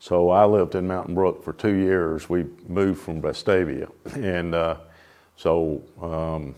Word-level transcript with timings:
So 0.00 0.30
I 0.30 0.46
lived 0.46 0.74
in 0.76 0.86
Mountain 0.86 1.14
Brook 1.14 1.44
for 1.44 1.52
two 1.52 1.74
years. 1.74 2.26
We 2.26 2.46
moved 2.66 3.02
from 3.02 3.20
Vestavia, 3.20 3.90
and 4.16 4.54
uh, 4.54 4.76
so 5.36 5.82
um, 6.00 6.54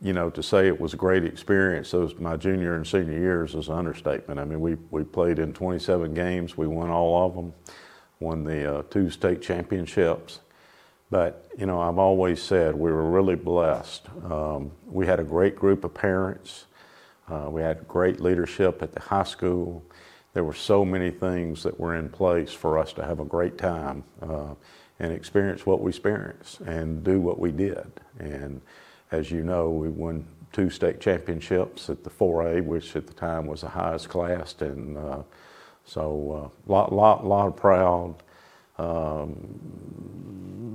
you 0.00 0.12
know 0.12 0.30
to 0.30 0.40
say 0.40 0.68
it 0.68 0.80
was 0.80 0.94
a 0.94 0.96
great 0.96 1.24
experience. 1.24 1.90
Those 1.90 2.14
my 2.14 2.36
junior 2.36 2.76
and 2.76 2.86
senior 2.86 3.18
years 3.18 3.56
is 3.56 3.66
an 3.66 3.74
understatement. 3.74 4.38
I 4.38 4.44
mean, 4.44 4.60
we 4.60 4.76
we 4.92 5.02
played 5.02 5.40
in 5.40 5.52
27 5.52 6.14
games. 6.14 6.56
We 6.56 6.68
won 6.68 6.88
all 6.88 7.26
of 7.26 7.34
them. 7.34 7.52
Won 8.20 8.44
the 8.44 8.76
uh, 8.76 8.82
two 8.90 9.10
state 9.10 9.42
championships. 9.42 10.38
But 11.10 11.50
you 11.58 11.66
know, 11.66 11.80
I've 11.80 11.98
always 11.98 12.40
said 12.40 12.76
we 12.76 12.92
were 12.92 13.10
really 13.10 13.34
blessed. 13.34 14.08
Um, 14.30 14.70
we 14.86 15.04
had 15.04 15.18
a 15.18 15.24
great 15.24 15.56
group 15.56 15.82
of 15.82 15.94
parents. 15.94 16.66
Uh, 17.28 17.48
we 17.50 17.60
had 17.60 17.88
great 17.88 18.20
leadership 18.20 18.82
at 18.82 18.92
the 18.92 19.00
high 19.00 19.24
school 19.24 19.82
there 20.34 20.44
were 20.44 20.54
so 20.54 20.84
many 20.84 21.10
things 21.10 21.62
that 21.62 21.78
were 21.78 21.94
in 21.94 22.08
place 22.08 22.52
for 22.52 22.78
us 22.78 22.92
to 22.94 23.04
have 23.04 23.20
a 23.20 23.24
great 23.24 23.58
time 23.58 24.04
uh, 24.22 24.54
and 25.00 25.12
experience 25.12 25.64
what 25.64 25.80
we 25.80 25.90
experienced 25.90 26.60
and 26.60 27.02
do 27.04 27.20
what 27.20 27.38
we 27.38 27.50
did. 27.50 27.86
And 28.18 28.60
as 29.10 29.30
you 29.30 29.42
know, 29.42 29.70
we 29.70 29.88
won 29.88 30.26
two 30.52 30.70
state 30.70 31.00
championships 31.00 31.88
at 31.90 32.04
the 32.04 32.10
4A, 32.10 32.64
which 32.64 32.96
at 32.96 33.06
the 33.06 33.14
time 33.14 33.46
was 33.46 33.60
the 33.62 33.68
highest 33.68 34.08
class, 34.08 34.54
and 34.60 34.96
uh, 34.96 35.22
so 35.84 36.50
uh, 36.68 36.72
lot, 36.72 36.92
lot, 36.92 37.26
lot 37.26 37.48
of 37.48 37.56
proud, 37.56 38.14
um, 38.78 39.36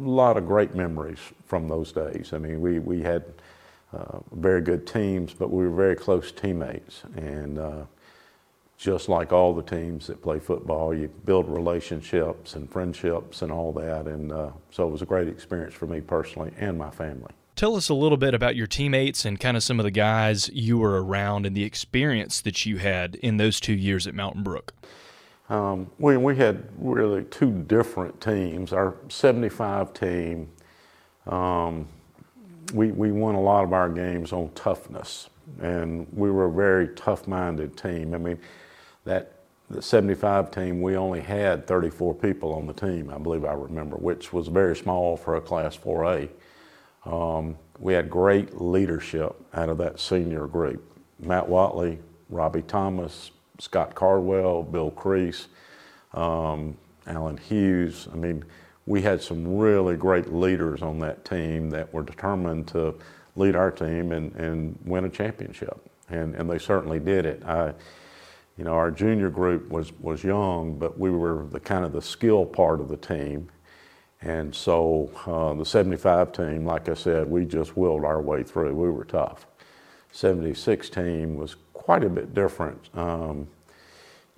lot 0.01 0.37
of 0.37 0.45
great 0.47 0.75
memories 0.75 1.19
from 1.45 1.67
those 1.67 1.91
days. 1.91 2.33
I 2.33 2.37
mean, 2.37 2.61
we 2.61 2.79
we 2.79 3.01
had 3.01 3.23
uh, 3.93 4.19
very 4.33 4.61
good 4.61 4.85
teams, 4.87 5.33
but 5.33 5.51
we 5.51 5.63
were 5.63 5.75
very 5.75 5.95
close 5.95 6.31
teammates, 6.31 7.03
and 7.15 7.59
uh, 7.59 7.83
just 8.83 9.07
like 9.07 9.31
all 9.31 9.53
the 9.53 9.63
teams 9.63 10.07
that 10.07 10.21
play 10.21 10.39
football, 10.39 10.93
you 10.93 11.07
build 11.23 11.47
relationships 11.47 12.55
and 12.55 12.69
friendships 12.69 13.41
and 13.41 13.49
all 13.49 13.71
that. 13.71 14.07
And 14.07 14.29
uh, 14.29 14.49
so 14.71 14.85
it 14.85 14.91
was 14.91 15.01
a 15.01 15.05
great 15.05 15.29
experience 15.29 15.73
for 15.73 15.87
me 15.87 16.01
personally 16.01 16.51
and 16.59 16.77
my 16.77 16.89
family. 16.89 17.31
Tell 17.55 17.77
us 17.77 17.87
a 17.87 17.93
little 17.93 18.17
bit 18.17 18.33
about 18.33 18.57
your 18.57 18.67
teammates 18.67 19.23
and 19.23 19.39
kind 19.39 19.55
of 19.55 19.63
some 19.63 19.79
of 19.79 19.85
the 19.85 19.91
guys 19.91 20.49
you 20.49 20.77
were 20.77 21.01
around 21.01 21.45
and 21.45 21.55
the 21.55 21.63
experience 21.63 22.41
that 22.41 22.65
you 22.65 22.77
had 22.77 23.15
in 23.15 23.37
those 23.37 23.61
two 23.61 23.73
years 23.73 24.05
at 24.05 24.13
Mountain 24.13 24.43
Brook. 24.43 24.73
Um, 25.49 25.89
we, 25.97 26.17
we 26.17 26.35
had 26.35 26.67
really 26.77 27.23
two 27.23 27.51
different 27.51 28.19
teams. 28.19 28.73
Our 28.73 28.95
75 29.07 29.93
team, 29.93 30.49
um, 31.25 31.87
we, 32.73 32.91
we 32.91 33.13
won 33.13 33.35
a 33.35 33.41
lot 33.41 33.63
of 33.63 33.71
our 33.71 33.87
games 33.87 34.33
on 34.33 34.49
toughness, 34.55 35.29
and 35.61 36.05
we 36.11 36.31
were 36.31 36.45
a 36.45 36.51
very 36.51 36.89
tough 36.89 37.27
minded 37.27 37.77
team. 37.77 38.13
I 38.13 38.17
mean, 38.17 38.39
that 39.05 39.33
the 39.69 39.81
75 39.81 40.51
team, 40.51 40.81
we 40.81 40.95
only 40.95 41.21
had 41.21 41.65
34 41.67 42.13
people 42.15 42.53
on 42.53 42.67
the 42.67 42.73
team, 42.73 43.09
I 43.09 43.17
believe 43.17 43.45
I 43.45 43.53
remember, 43.53 43.95
which 43.97 44.31
was 44.31 44.47
very 44.47 44.75
small 44.75 45.17
for 45.17 45.35
a 45.35 45.41
Class 45.41 45.77
4A. 45.77 46.29
Um, 47.05 47.57
we 47.79 47.93
had 47.93 48.09
great 48.09 48.61
leadership 48.61 49.35
out 49.53 49.69
of 49.69 49.77
that 49.79 49.99
senior 49.99 50.47
group. 50.47 50.93
Matt 51.19 51.47
Watley, 51.47 51.99
Robbie 52.29 52.61
Thomas, 52.61 53.31
Scott 53.59 53.95
Cardwell, 53.95 54.63
Bill 54.63 54.91
Crease, 54.91 55.47
um, 56.13 56.77
Alan 57.07 57.37
Hughes. 57.37 58.07
I 58.11 58.15
mean, 58.15 58.43
we 58.85 59.01
had 59.01 59.21
some 59.21 59.57
really 59.57 59.95
great 59.95 60.33
leaders 60.33 60.81
on 60.81 60.99
that 60.99 61.25
team 61.25 61.69
that 61.71 61.93
were 61.93 62.03
determined 62.03 62.67
to 62.69 62.95
lead 63.35 63.55
our 63.55 63.71
team 63.71 64.11
and, 64.11 64.35
and 64.35 64.77
win 64.85 65.05
a 65.05 65.09
championship. 65.09 65.79
And, 66.09 66.35
and 66.35 66.49
they 66.49 66.59
certainly 66.59 66.99
did 66.99 67.25
it. 67.25 67.43
I, 67.45 67.73
you 68.57 68.63
know, 68.63 68.73
our 68.73 68.91
junior 68.91 69.29
group 69.29 69.69
was, 69.69 69.91
was 69.99 70.23
young, 70.23 70.77
but 70.77 70.99
we 70.99 71.09
were 71.09 71.47
the 71.49 71.59
kind 71.59 71.83
of 71.83 71.91
the 71.91 72.01
skill 72.01 72.45
part 72.45 72.79
of 72.79 72.87
the 72.87 72.97
team. 72.97 73.49
And 74.21 74.53
so 74.53 75.11
uh, 75.25 75.53
the 75.53 75.65
75 75.65 76.31
team, 76.31 76.65
like 76.65 76.87
I 76.87 76.93
said, 76.93 77.29
we 77.29 77.45
just 77.45 77.75
willed 77.75 78.05
our 78.05 78.21
way 78.21 78.43
through. 78.43 78.73
We 78.75 78.89
were 78.89 79.05
tough. 79.05 79.47
76 80.11 80.89
team 80.89 81.35
was 81.35 81.55
quite 81.73 82.03
a 82.03 82.09
bit 82.09 82.33
different. 82.33 82.89
Um, 82.93 83.47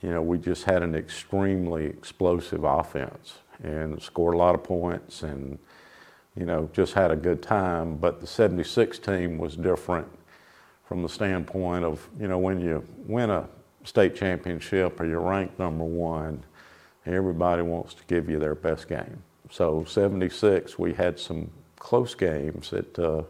you 0.02 0.10
know, 0.10 0.22
we 0.22 0.38
just 0.38 0.64
had 0.64 0.82
an 0.82 0.96
extremely 0.96 1.86
explosive 1.86 2.64
offense 2.64 3.40
and 3.64 4.02
scored 4.02 4.34
a 4.34 4.38
lot 4.38 4.56
of 4.56 4.64
points 4.64 5.24
and, 5.24 5.60
you 6.36 6.46
know, 6.46 6.70
just 6.74 6.94
had 6.94 7.12
a 7.12 7.16
good 7.16 7.44
time. 7.44 7.98
But 7.98 8.22
the 8.22 8.28
76 8.28 8.98
team 9.00 9.38
was 9.38 9.56
different 9.56 10.08
from 10.86 11.02
the 11.02 11.10
standpoint 11.10 11.84
of, 11.84 12.08
you 12.20 12.28
know, 12.28 12.40
when 12.40 12.60
you 12.62 12.84
win 13.06 13.30
a 13.30 13.48
state 13.86 14.16
championship 14.16 15.00
or 15.00 15.06
you're 15.06 15.22
ranked 15.22 15.58
number 15.60 15.84
one, 15.86 16.44
everybody 17.06 17.62
wants 17.62 17.94
to 17.94 18.04
give 18.08 18.30
you 18.30 18.40
their 18.40 18.56
best 18.56 18.88
game. 18.88 19.24
So 19.52 19.84
76, 19.84 20.78
we 20.80 20.94
had 20.94 21.20
some 21.20 21.52
close 21.78 22.16
games 22.16 22.72
that 22.72 22.98
uh, 22.98 23.24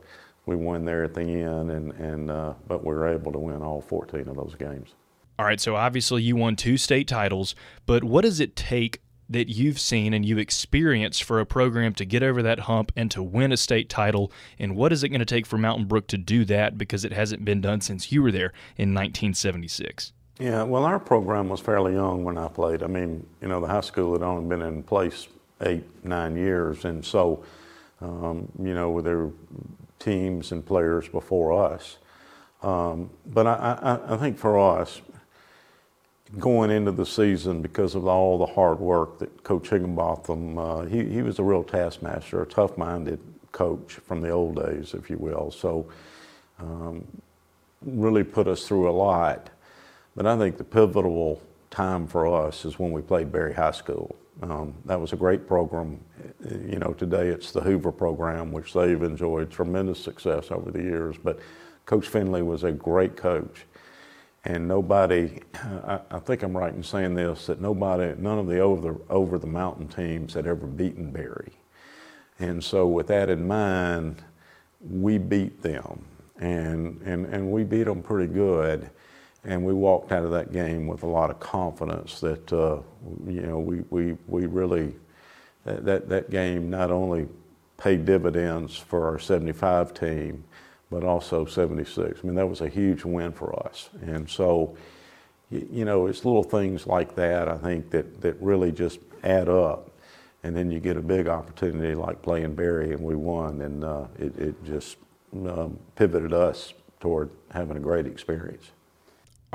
we 0.46 0.56
won 0.56 0.86
there 0.86 1.04
at 1.04 1.14
the 1.14 1.22
end, 1.22 1.72
and, 1.72 1.92
and 1.94 2.32
uh, 2.32 2.54
but 2.68 2.86
we 2.86 2.94
were 2.94 3.08
able 3.08 3.32
to 3.32 3.40
win 3.40 3.62
all 3.62 3.82
14 3.82 4.28
of 4.28 4.36
those 4.36 4.56
games. 4.58 4.94
All 5.38 5.46
right, 5.46 5.60
so 5.60 5.76
obviously 5.76 6.24
you 6.24 6.36
won 6.36 6.56
two 6.56 6.78
state 6.78 7.08
titles, 7.08 7.56
but 7.86 8.04
what 8.04 8.22
does 8.22 8.40
it 8.40 8.56
take 8.56 9.02
that 9.28 9.50
you've 9.50 9.80
seen 9.80 10.14
and 10.14 10.26
you 10.26 10.38
experienced 10.38 11.24
for 11.24 11.40
a 11.40 11.46
program 11.46 11.94
to 11.96 12.06
get 12.06 12.24
over 12.24 12.42
that 12.44 12.62
hump 12.62 12.92
and 12.96 13.10
to 13.12 13.22
win 13.22 13.52
a 13.52 13.58
state 13.58 13.90
title? 13.90 14.32
And 14.60 14.76
what 14.76 14.94
is 14.94 15.04
it 15.04 15.10
going 15.10 15.20
to 15.20 15.26
take 15.26 15.46
for 15.46 15.58
Mountain 15.58 15.88
Brook 15.88 16.08
to 16.08 16.18
do 16.18 16.46
that 16.46 16.78
because 16.78 17.04
it 17.04 17.12
hasn't 17.12 17.44
been 17.44 17.60
done 17.60 17.82
since 17.82 18.12
you 18.12 18.22
were 18.22 18.32
there 18.32 18.54
in 18.78 18.94
1976? 18.94 20.14
Yeah, 20.38 20.64
well, 20.64 20.84
our 20.84 21.00
program 21.00 21.48
was 21.48 21.62
fairly 21.62 21.94
young 21.94 22.26
when 22.26 22.38
I 22.38 22.50
played. 22.50 22.84
I 22.84 22.88
mean, 22.88 23.26
you 23.42 23.48
know, 23.48 23.62
the 23.62 23.68
high 23.68 23.82
school 23.82 24.12
had 24.14 24.22
only 24.22 24.46
been 24.50 24.62
in 24.62 24.84
place 24.84 25.30
eight, 25.62 25.86
nine 26.04 26.36
years, 26.36 26.84
and 26.84 27.06
so, 27.06 27.42
um, 28.02 28.52
you 28.62 28.74
know, 28.74 29.00
there 29.00 29.18
were 29.18 29.32
teams 29.98 30.52
and 30.52 30.66
players 30.66 31.08
before 31.08 31.54
us. 31.54 31.98
Um, 32.62 33.10
but 33.26 33.48
I, 33.48 33.80
I, 33.82 34.14
I, 34.16 34.18
think 34.18 34.38
for 34.38 34.60
us, 34.60 35.02
going 36.38 36.70
into 36.70 36.92
the 36.92 37.06
season 37.06 37.62
because 37.62 37.96
of 37.96 38.06
all 38.06 38.38
the 38.38 38.46
hard 38.46 38.80
work 38.80 39.20
that 39.20 39.44
Coach 39.44 39.70
Higginbotham, 39.70 40.58
uh, 40.58 40.82
he, 40.82 41.06
he 41.06 41.22
was 41.22 41.40
a 41.40 41.44
real 41.44 41.64
taskmaster, 41.64 42.42
a 42.42 42.46
tough 42.46 42.78
minded 42.78 43.20
coach 43.52 43.94
from 43.94 44.20
the 44.20 44.32
old 44.32 44.56
days, 44.58 44.94
if 44.94 45.10
you 45.10 45.18
will. 45.18 45.52
So, 45.52 45.88
um, 46.60 47.06
really 47.86 48.24
put 48.24 48.48
us 48.48 48.68
through 48.68 48.90
a 48.90 48.92
lot. 48.92 49.50
But 50.16 50.26
I 50.26 50.38
think 50.38 50.58
the 50.58 50.64
pivotal 50.64 51.42
time 51.70 52.08
for 52.08 52.26
us 52.28 52.64
is 52.64 52.80
when 52.80 52.92
we 52.92 53.02
played 53.02 53.32
Berry 53.32 53.54
High 53.54 53.72
School. 53.72 54.16
Um, 54.42 54.74
that 54.86 55.00
was 55.00 55.14
a 55.14 55.16
great 55.18 55.48
program. 55.48 56.00
You 56.50 56.80
know, 56.80 56.94
today 56.94 57.28
it's 57.28 57.52
the 57.52 57.62
Hoover 57.62 57.92
program, 57.92 58.52
which 58.52 58.74
they've 58.74 59.02
enjoyed 59.02 59.52
tremendous 59.52 60.00
success 60.00 60.52
over 60.52 60.72
the 60.72 60.82
years. 60.82 61.18
But 61.22 61.40
Coach 61.86 62.08
Finley 62.08 62.42
was 62.42 62.64
a 62.64 62.72
great 62.72 63.16
coach. 63.18 63.66
And 64.46 64.68
nobody, 64.68 65.40
I, 65.64 66.00
I 66.12 66.20
think 66.20 66.44
I'm 66.44 66.56
right 66.56 66.74
in 66.74 66.84
saying 66.84 67.16
this, 67.16 67.48
that 67.48 67.60
nobody, 67.60 68.14
none 68.18 68.38
of 68.38 68.48
the 68.48 68.60
over, 68.60 68.94
the 68.94 69.02
over 69.10 69.40
the 69.40 69.48
mountain 69.48 69.88
teams 69.88 70.34
had 70.36 70.46
ever 70.46 70.68
beaten 70.68 71.12
Berry. 71.12 71.54
And 72.38 72.64
so, 72.64 72.86
with 72.88 73.08
that 73.08 73.30
in 73.30 73.48
mind, 73.48 74.22
we 74.82 75.18
beat 75.18 75.62
them. 75.62 76.06
And, 76.38 77.02
and, 77.02 77.26
and 77.26 77.52
we 77.52 77.64
beat 77.64 77.86
them 77.86 78.04
pretty 78.04 78.32
good. 78.32 78.90
And 79.46 79.64
we 79.64 79.74
walked 79.74 80.12
out 80.12 80.24
of 80.24 80.32
that 80.32 80.52
game 80.52 80.88
with 80.88 81.04
a 81.04 81.08
lot 81.08 81.30
of 81.30 81.40
confidence 81.40 82.20
that, 82.20 82.52
uh, 82.52 82.80
you 83.28 83.42
know, 83.42 83.60
we, 83.60 83.82
we, 83.90 84.18
we 84.28 84.48
really, 84.48 84.96
that, 85.66 85.86
that, 85.86 86.10
that 86.10 86.30
game 86.32 86.70
not 86.70 86.90
only 86.90 87.28
paid 87.78 88.06
dividends 88.06 88.76
for 88.76 89.06
our 89.06 89.20
75 89.20 89.94
team, 89.94 90.44
but 90.90 91.04
also 91.04 91.46
76. 91.46 92.20
I 92.24 92.26
mean, 92.26 92.36
that 92.36 92.48
was 92.48 92.62
a 92.62 92.70
huge 92.70 93.04
win 93.04 93.32
for 93.32 93.56
us. 93.66 93.90
And 94.02 94.30
so, 94.30 94.76
you 95.52 95.86
know, 95.86 96.08
it's 96.08 96.26
little 96.26 96.44
things 96.44 96.88
like 96.88 97.16
that, 97.16 97.48
I 97.48 97.58
think, 97.58 97.92
that, 97.92 98.22
that 98.22 98.42
really 98.42 98.72
just 98.72 99.00
add 99.24 99.50
up. 99.50 99.92
And 100.44 100.56
then 100.56 100.72
you 100.72 100.80
get 100.80 100.96
a 100.98 101.02
big 101.02 101.28
opportunity 101.28 101.96
like 101.96 102.22
playing 102.22 102.54
Berry, 102.56 102.94
and 102.94 103.02
we 103.02 103.16
won, 103.16 103.62
and 103.62 103.84
uh, 103.84 104.06
it, 104.20 104.38
it 104.38 104.64
just 104.64 104.98
um, 105.34 105.80
pivoted 105.96 106.34
us 106.34 106.74
toward 107.00 107.32
having 107.52 107.78
a 107.78 107.80
great 107.80 108.06
experience. 108.06 108.72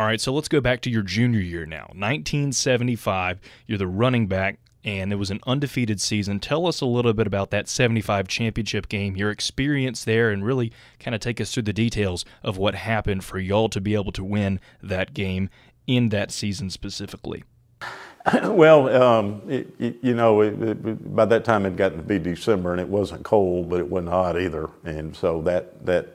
All 0.01 0.07
right, 0.07 0.19
so 0.19 0.33
let's 0.33 0.49
go 0.49 0.63
back 0.63 0.81
to 0.81 0.91
your 0.91 1.03
junior 1.03 1.41
year 1.41 1.67
now. 1.67 1.85
1975, 1.89 3.39
you're 3.67 3.77
the 3.77 3.87
running 3.87 4.29
back, 4.29 4.59
and 4.83 5.13
it 5.13 5.17
was 5.17 5.31
an 5.31 5.41
undefeated 5.47 6.01
season. 6.01 6.41
Tell 6.41 6.67
us 6.67 6.81
a 6.81 6.87
little 6.87 7.13
bit 7.13 7.27
about 7.27 7.51
that 7.51 7.69
75 7.69 8.27
championship 8.27 8.89
game, 8.89 9.15
your 9.15 9.31
experience 9.31 10.03
there, 10.05 10.31
and 10.31 10.43
really 10.43 10.73
kind 11.01 11.15
of 11.15 11.21
take 11.21 11.39
us 11.39 11.53
through 11.53 11.65
the 11.65 11.75
details 11.75 12.25
of 12.43 12.57
what 12.57 12.77
happened 12.77 13.25
for 13.25 13.39
y'all 13.39 13.69
to 13.69 13.79
be 13.79 13.93
able 13.93 14.11
to 14.13 14.25
win 14.25 14.59
that 14.83 15.13
game 15.13 15.51
in 15.87 16.09
that 16.09 16.31
season 16.31 16.71
specifically. 16.71 17.45
Well, 18.43 19.03
um, 19.03 19.43
it, 19.49 19.75
it, 19.79 19.97
you 20.03 20.15
know, 20.15 20.41
it, 20.43 21.15
by 21.15 21.25
that 21.27 21.45
time 21.45 21.65
it 21.65 21.77
got 21.77 21.97
to 21.97 22.03
be 22.03 22.19
December 22.19 22.73
and 22.73 22.81
it 22.81 22.89
wasn't 22.89 23.25
cold, 23.25 23.69
but 23.69 23.81
it 23.81 23.89
wasn't 23.89 24.11
hot 24.11 24.39
either, 24.39 24.69
and 24.85 25.17
so 25.17 25.41
that 25.43 25.85
that's 25.87 26.09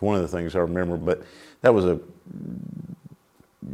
one 0.00 0.14
of 0.14 0.22
the 0.22 0.28
things 0.28 0.54
I 0.54 0.60
remember. 0.60 0.96
But 0.96 1.24
that 1.62 1.74
was 1.74 1.84
a 1.84 1.98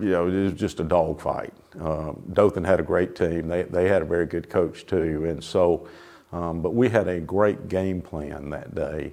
you 0.00 0.10
know, 0.10 0.28
it 0.28 0.44
was 0.44 0.52
just 0.54 0.80
a 0.80 0.84
dogfight. 0.84 1.52
Um, 1.80 2.22
Dothan 2.32 2.64
had 2.64 2.80
a 2.80 2.82
great 2.82 3.14
team. 3.14 3.48
They, 3.48 3.62
they 3.62 3.88
had 3.88 4.02
a 4.02 4.04
very 4.04 4.26
good 4.26 4.48
coach 4.48 4.86
too. 4.86 5.24
And 5.26 5.42
so, 5.42 5.88
um, 6.32 6.62
but 6.62 6.74
we 6.74 6.88
had 6.88 7.06
a 7.08 7.20
great 7.20 7.68
game 7.68 8.00
plan 8.00 8.50
that 8.50 8.74
day 8.74 9.12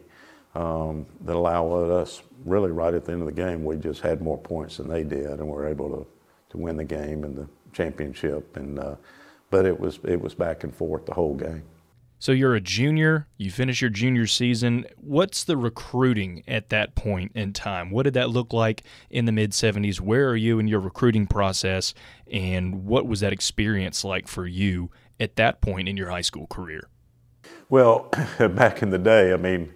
um, 0.55 1.05
that 1.21 1.35
allowed 1.35 1.91
us 1.91 2.23
really 2.45 2.71
right 2.71 2.93
at 2.93 3.05
the 3.05 3.11
end 3.11 3.21
of 3.21 3.27
the 3.27 3.33
game, 3.33 3.63
we 3.63 3.77
just 3.77 4.01
had 4.01 4.21
more 4.21 4.37
points 4.37 4.77
than 4.77 4.87
they 4.87 5.03
did 5.03 5.25
and 5.25 5.45
we 5.45 5.51
were 5.51 5.67
able 5.67 5.89
to, 5.89 6.07
to 6.49 6.57
win 6.57 6.77
the 6.77 6.83
game 6.83 7.23
and 7.23 7.35
the 7.35 7.47
championship. 7.73 8.55
And, 8.57 8.79
uh, 8.79 8.95
but 9.49 9.65
it 9.65 9.77
was, 9.77 9.99
it 10.03 10.19
was 10.19 10.33
back 10.33 10.63
and 10.63 10.73
forth 10.73 11.05
the 11.05 11.13
whole 11.13 11.35
game. 11.35 11.63
So 12.21 12.33
you're 12.33 12.53
a 12.53 12.61
junior, 12.61 13.25
you 13.37 13.49
finish 13.49 13.81
your 13.81 13.89
junior 13.89 14.27
season. 14.27 14.85
What's 14.97 15.43
the 15.43 15.57
recruiting 15.57 16.43
at 16.47 16.69
that 16.69 16.93
point 16.93 17.31
in 17.33 17.51
time? 17.51 17.89
What 17.89 18.03
did 18.03 18.13
that 18.13 18.29
look 18.29 18.53
like 18.53 18.83
in 19.09 19.25
the 19.25 19.31
mid 19.31 19.53
70s? 19.53 19.99
Where 19.99 20.29
are 20.29 20.35
you 20.35 20.59
in 20.59 20.67
your 20.67 20.81
recruiting 20.81 21.25
process? 21.25 21.95
And 22.31 22.85
what 22.85 23.07
was 23.07 23.21
that 23.21 23.33
experience 23.33 24.03
like 24.03 24.27
for 24.27 24.45
you 24.45 24.91
at 25.19 25.35
that 25.37 25.61
point 25.61 25.89
in 25.89 25.97
your 25.97 26.11
high 26.11 26.21
school 26.21 26.45
career? 26.45 26.89
Well, 27.69 28.11
back 28.37 28.83
in 28.83 28.91
the 28.91 28.99
day, 28.99 29.33
I 29.33 29.37
mean, 29.37 29.73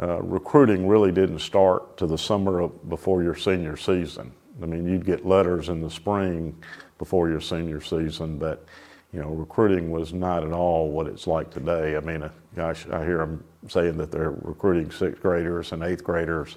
uh, 0.00 0.22
recruiting 0.22 0.86
really 0.86 1.10
didn't 1.10 1.40
start 1.40 1.96
to 1.96 2.06
the 2.06 2.16
summer 2.16 2.60
of, 2.60 2.88
before 2.88 3.24
your 3.24 3.34
senior 3.34 3.76
season. 3.76 4.30
I 4.62 4.66
mean, 4.66 4.86
you'd 4.86 5.04
get 5.04 5.26
letters 5.26 5.68
in 5.68 5.80
the 5.80 5.90
spring 5.90 6.62
before 6.98 7.28
your 7.28 7.40
senior 7.40 7.80
season, 7.80 8.38
but 8.38 8.66
you 9.12 9.20
know, 9.20 9.28
recruiting 9.28 9.90
was 9.90 10.12
not 10.12 10.42
at 10.42 10.52
all 10.52 10.90
what 10.90 11.06
it's 11.06 11.26
like 11.26 11.50
today. 11.50 11.96
I 11.96 12.00
mean, 12.00 12.22
uh, 12.22 12.30
gosh, 12.56 12.86
I 12.88 13.04
hear 13.04 13.18
them 13.18 13.44
saying 13.68 13.98
that 13.98 14.10
they're 14.10 14.30
recruiting 14.30 14.90
sixth 14.90 15.20
graders 15.20 15.72
and 15.72 15.82
eighth 15.82 16.02
graders. 16.02 16.56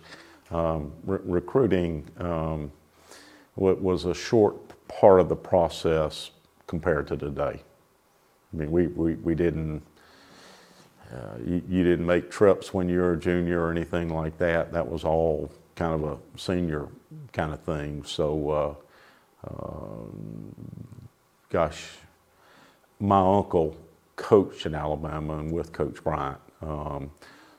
Um, 0.51 0.93
re- 1.03 1.19
recruiting 1.23 2.07
um, 2.19 2.71
was 3.57 4.05
a 4.05 4.13
short 4.13 4.55
part 4.87 5.19
of 5.19 5.27
the 5.27 5.35
process 5.35 6.31
compared 6.67 7.07
to 7.07 7.17
today. 7.17 7.61
I 8.53 8.57
mean, 8.57 8.71
we, 8.71 8.87
we, 8.87 9.15
we 9.15 9.35
didn't, 9.35 9.81
uh, 11.11 11.37
you, 11.45 11.61
you, 11.67 11.83
didn't 11.83 12.05
make 12.05 12.31
trips 12.31 12.73
when 12.73 12.87
you 12.87 12.99
were 12.99 13.13
a 13.13 13.19
junior 13.19 13.65
or 13.65 13.71
anything 13.71 14.09
like 14.09 14.37
that. 14.37 14.71
That 14.71 14.89
was 14.89 15.03
all 15.03 15.51
kind 15.75 15.93
of 15.93 16.03
a 16.03 16.39
senior 16.39 16.87
kind 17.33 17.53
of 17.53 17.61
thing. 17.61 18.03
So, 18.05 18.49
uh, 18.49 19.47
uh, 19.47 20.05
gosh, 21.49 21.97
my 22.99 23.19
uncle 23.19 23.75
coached 24.15 24.65
in 24.65 24.75
Alabama 24.75 25.37
and 25.37 25.51
with 25.51 25.73
Coach 25.73 26.03
Bryant. 26.03 26.39
Um, 26.61 27.11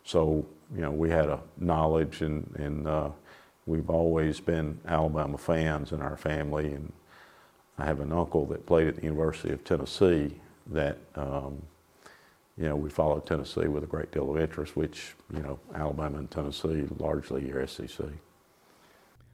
so, 0.04 0.46
you 0.74 0.80
know, 0.80 0.90
we 0.90 1.10
had 1.10 1.28
a 1.28 1.40
knowledge 1.58 2.22
and, 2.22 2.50
and 2.58 2.86
uh, 2.86 3.10
we've 3.66 3.90
always 3.90 4.40
been 4.40 4.78
Alabama 4.86 5.38
fans 5.38 5.92
in 5.92 6.00
our 6.00 6.16
family. 6.16 6.72
And 6.72 6.92
I 7.78 7.84
have 7.84 8.00
an 8.00 8.12
uncle 8.12 8.46
that 8.46 8.66
played 8.66 8.88
at 8.88 8.96
the 8.96 9.02
University 9.02 9.52
of 9.52 9.64
Tennessee 9.64 10.40
that, 10.68 10.98
um, 11.14 11.62
you 12.56 12.68
know, 12.68 12.76
we 12.76 12.88
followed 12.88 13.26
Tennessee 13.26 13.68
with 13.68 13.84
a 13.84 13.86
great 13.86 14.10
deal 14.12 14.30
of 14.30 14.40
interest, 14.40 14.76
which, 14.76 15.14
you 15.32 15.40
know, 15.42 15.58
Alabama 15.74 16.18
and 16.18 16.30
Tennessee 16.30 16.86
largely 16.98 17.46
your 17.46 17.66
SEC. 17.66 18.06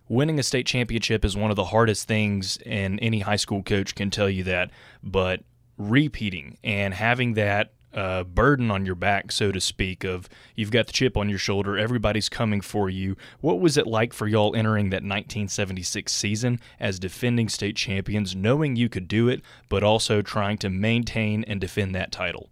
Winning 0.08 0.38
a 0.38 0.42
state 0.42 0.66
championship 0.66 1.24
is 1.24 1.36
one 1.36 1.50
of 1.50 1.56
the 1.56 1.66
hardest 1.66 2.08
things, 2.08 2.58
and 2.66 2.98
any 3.00 3.20
high 3.20 3.36
school 3.36 3.62
coach 3.62 3.94
can 3.94 4.10
tell 4.10 4.28
you 4.28 4.42
that. 4.42 4.70
But 5.02 5.42
repeating 5.78 6.58
and 6.62 6.94
having 6.94 7.34
that 7.34 7.72
uh, 7.94 8.24
burden 8.24 8.70
on 8.70 8.86
your 8.86 8.94
back, 8.94 9.30
so 9.30 9.52
to 9.52 9.60
speak, 9.60 10.04
of 10.04 10.28
you've 10.54 10.70
got 10.70 10.86
the 10.86 10.92
chip 10.92 11.16
on 11.16 11.28
your 11.28 11.38
shoulder, 11.38 11.76
everybody's 11.76 12.28
coming 12.28 12.60
for 12.60 12.88
you. 12.88 13.16
What 13.40 13.60
was 13.60 13.76
it 13.76 13.86
like 13.86 14.12
for 14.12 14.26
y'all 14.26 14.56
entering 14.56 14.90
that 14.90 15.02
1976 15.02 16.12
season 16.12 16.60
as 16.80 16.98
defending 16.98 17.48
state 17.48 17.76
champions, 17.76 18.34
knowing 18.34 18.76
you 18.76 18.88
could 18.88 19.08
do 19.08 19.28
it, 19.28 19.42
but 19.68 19.82
also 19.82 20.22
trying 20.22 20.58
to 20.58 20.70
maintain 20.70 21.44
and 21.44 21.60
defend 21.60 21.94
that 21.94 22.12
title? 22.12 22.48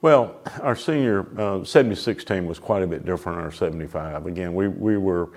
Well, 0.00 0.40
our 0.60 0.76
senior 0.76 1.26
uh, 1.38 1.64
76 1.64 2.24
team 2.24 2.46
was 2.46 2.58
quite 2.58 2.82
a 2.82 2.86
bit 2.86 3.04
different 3.04 3.38
than 3.38 3.44
our 3.44 3.52
75. 3.52 4.26
Again, 4.26 4.54
we, 4.54 4.68
we 4.68 4.96
were 4.96 5.30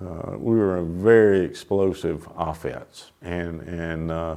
uh, 0.00 0.36
we 0.36 0.56
were 0.56 0.78
a 0.78 0.84
very 0.84 1.44
explosive 1.44 2.28
offense, 2.36 3.12
and 3.22 3.60
and 3.62 4.10
uh, 4.10 4.36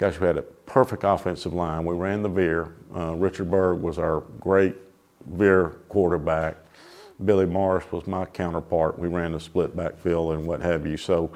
gosh, 0.00 0.18
we 0.18 0.26
had 0.26 0.38
a 0.38 0.42
perfect 0.42 1.04
offensive 1.04 1.52
line. 1.52 1.84
We 1.84 1.94
ran 1.94 2.22
the 2.22 2.28
veer. 2.30 2.74
Uh, 2.96 3.14
Richard 3.16 3.50
Berg 3.50 3.82
was 3.82 3.98
our 3.98 4.20
great 4.40 4.74
veer 5.26 5.76
quarterback. 5.90 6.56
Billy 7.26 7.44
Morris 7.44 7.84
was 7.92 8.06
my 8.06 8.24
counterpart. 8.24 8.98
We 8.98 9.08
ran 9.08 9.32
the 9.32 9.40
split 9.40 9.76
backfield 9.76 10.32
and 10.32 10.46
what 10.46 10.62
have 10.62 10.86
you. 10.86 10.96
So 10.96 11.30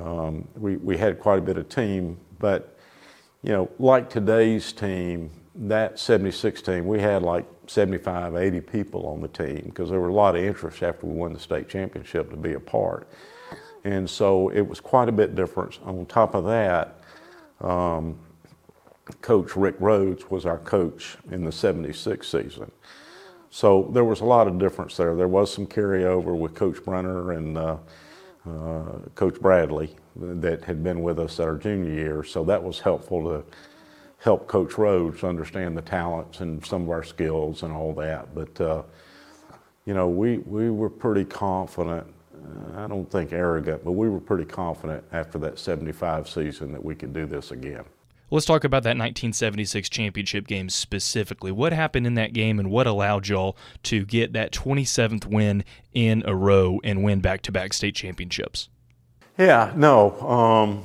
um, 0.00 0.48
we, 0.56 0.78
we 0.78 0.96
had 0.96 1.20
quite 1.20 1.38
a 1.38 1.42
bit 1.42 1.58
of 1.58 1.68
team. 1.68 2.18
But, 2.40 2.76
you 3.44 3.52
know, 3.52 3.70
like 3.78 4.10
today's 4.10 4.72
team, 4.72 5.30
that 5.54 6.00
76 6.00 6.60
team, 6.60 6.88
we 6.88 6.98
had 6.98 7.22
like 7.22 7.46
75, 7.68 8.34
80 8.34 8.60
people 8.62 9.06
on 9.06 9.20
the 9.20 9.28
team 9.28 9.62
because 9.66 9.90
there 9.90 10.00
were 10.00 10.08
a 10.08 10.12
lot 10.12 10.34
of 10.34 10.42
interest 10.42 10.82
after 10.82 11.06
we 11.06 11.14
won 11.14 11.32
the 11.32 11.38
state 11.38 11.68
championship 11.68 12.30
to 12.30 12.36
be 12.36 12.54
a 12.54 12.60
part. 12.60 13.08
And 13.84 14.10
so 14.10 14.48
it 14.48 14.62
was 14.62 14.80
quite 14.80 15.08
a 15.08 15.12
bit 15.12 15.36
different. 15.36 15.78
On 15.84 16.04
top 16.06 16.34
of 16.34 16.44
that, 16.46 16.97
um, 17.60 18.18
Coach 19.20 19.56
Rick 19.56 19.76
Rhodes 19.78 20.30
was 20.30 20.46
our 20.46 20.58
coach 20.58 21.16
in 21.30 21.44
the 21.44 21.52
76 21.52 22.26
season. 22.28 22.70
So 23.50 23.88
there 23.92 24.04
was 24.04 24.20
a 24.20 24.24
lot 24.24 24.46
of 24.46 24.58
difference 24.58 24.96
there. 24.96 25.14
There 25.16 25.28
was 25.28 25.52
some 25.52 25.66
carryover 25.66 26.36
with 26.36 26.54
Coach 26.54 26.84
Brunner 26.84 27.32
and 27.32 27.56
uh, 27.56 27.76
uh, 28.46 28.82
Coach 29.14 29.40
Bradley 29.40 29.96
that 30.16 30.64
had 30.64 30.82
been 30.84 31.02
with 31.02 31.18
us 31.18 31.40
at 31.40 31.46
our 31.46 31.56
junior 31.56 31.90
year. 31.90 32.24
So 32.24 32.44
that 32.44 32.62
was 32.62 32.80
helpful 32.80 33.24
to 33.24 33.44
help 34.18 34.48
Coach 34.48 34.76
Rhodes 34.76 35.24
understand 35.24 35.76
the 35.76 35.82
talents 35.82 36.40
and 36.40 36.64
some 36.64 36.82
of 36.82 36.90
our 36.90 37.04
skills 37.04 37.62
and 37.62 37.72
all 37.72 37.94
that. 37.94 38.34
But, 38.34 38.60
uh, 38.60 38.82
you 39.86 39.94
know, 39.94 40.08
we, 40.08 40.38
we 40.38 40.70
were 40.70 40.90
pretty 40.90 41.24
confident. 41.24 42.06
I 42.76 42.86
don't 42.86 43.10
think 43.10 43.32
arrogant, 43.32 43.84
but 43.84 43.92
we 43.92 44.08
were 44.08 44.20
pretty 44.20 44.44
confident 44.44 45.04
after 45.12 45.38
that 45.40 45.58
75 45.58 46.28
season 46.28 46.72
that 46.72 46.84
we 46.84 46.94
could 46.94 47.12
do 47.12 47.26
this 47.26 47.50
again. 47.50 47.84
Let's 48.30 48.44
talk 48.44 48.64
about 48.64 48.82
that 48.82 48.90
1976 48.90 49.88
championship 49.88 50.46
game 50.46 50.68
specifically. 50.68 51.50
What 51.50 51.72
happened 51.72 52.06
in 52.06 52.14
that 52.14 52.34
game 52.34 52.58
and 52.58 52.70
what 52.70 52.86
allowed 52.86 53.26
y'all 53.28 53.56
to 53.84 54.04
get 54.04 54.34
that 54.34 54.52
27th 54.52 55.24
win 55.24 55.64
in 55.94 56.22
a 56.26 56.34
row 56.34 56.78
and 56.84 57.02
win 57.02 57.20
back 57.20 57.40
to 57.42 57.52
back 57.52 57.72
state 57.72 57.94
championships? 57.94 58.68
Yeah, 59.38 59.72
no. 59.74 60.20
Um, 60.20 60.82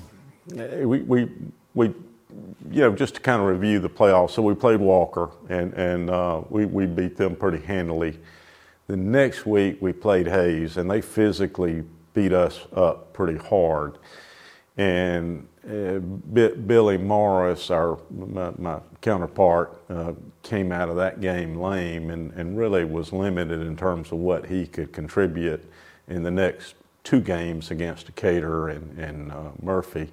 we, 0.88 1.02
we, 1.02 1.30
we, 1.74 1.88
you 1.88 2.82
know, 2.82 2.96
just 2.96 3.16
to 3.16 3.22
kind 3.22 3.42
of 3.42 3.48
review 3.48 3.80
the 3.80 3.90
playoffs. 3.90 4.32
So 4.32 4.42
we 4.42 4.56
played 4.56 4.80
Walker 4.80 5.30
and, 5.50 5.74
and 5.74 6.10
uh, 6.10 6.44
we, 6.50 6.66
we 6.66 6.86
beat 6.86 7.18
them 7.18 7.36
pretty 7.36 7.64
handily. 7.66 8.18
The 8.88 8.98
next 8.98 9.46
week 9.46 9.78
we 9.82 9.94
played 9.94 10.28
Hays 10.28 10.78
and 10.78 10.90
they 10.92 11.02
physically 11.02 11.84
beat 12.14 12.34
us 12.34 12.68
up 12.74 13.14
pretty 13.14 13.38
hard. 13.38 13.98
And 14.78 15.48
uh, 15.66 16.00
Billy 16.00 16.98
Morris, 16.98 17.70
our 17.70 18.00
my, 18.10 18.52
my 18.58 18.80
counterpart, 19.02 19.82
uh, 19.90 20.14
came 20.42 20.72
out 20.72 20.90
of 20.90 20.98
that 20.98 21.22
game 21.22 21.56
lame 21.56 22.10
and, 22.10 22.32
and 22.34 22.58
really 22.58 22.84
was 22.84 23.14
limited 23.14 23.62
in 23.62 23.78
terms 23.78 24.12
of 24.12 24.18
what 24.18 24.48
he 24.48 24.68
could 24.68 24.92
contribute 24.92 25.64
in 26.08 26.24
the 26.24 26.32
next 26.32 26.76
two 27.04 27.22
games 27.22 27.72
against 27.72 28.08
Decatur 28.08 28.70
and, 28.70 29.00
and 29.00 29.32
uh, 29.32 29.52
Murphy. 29.62 30.12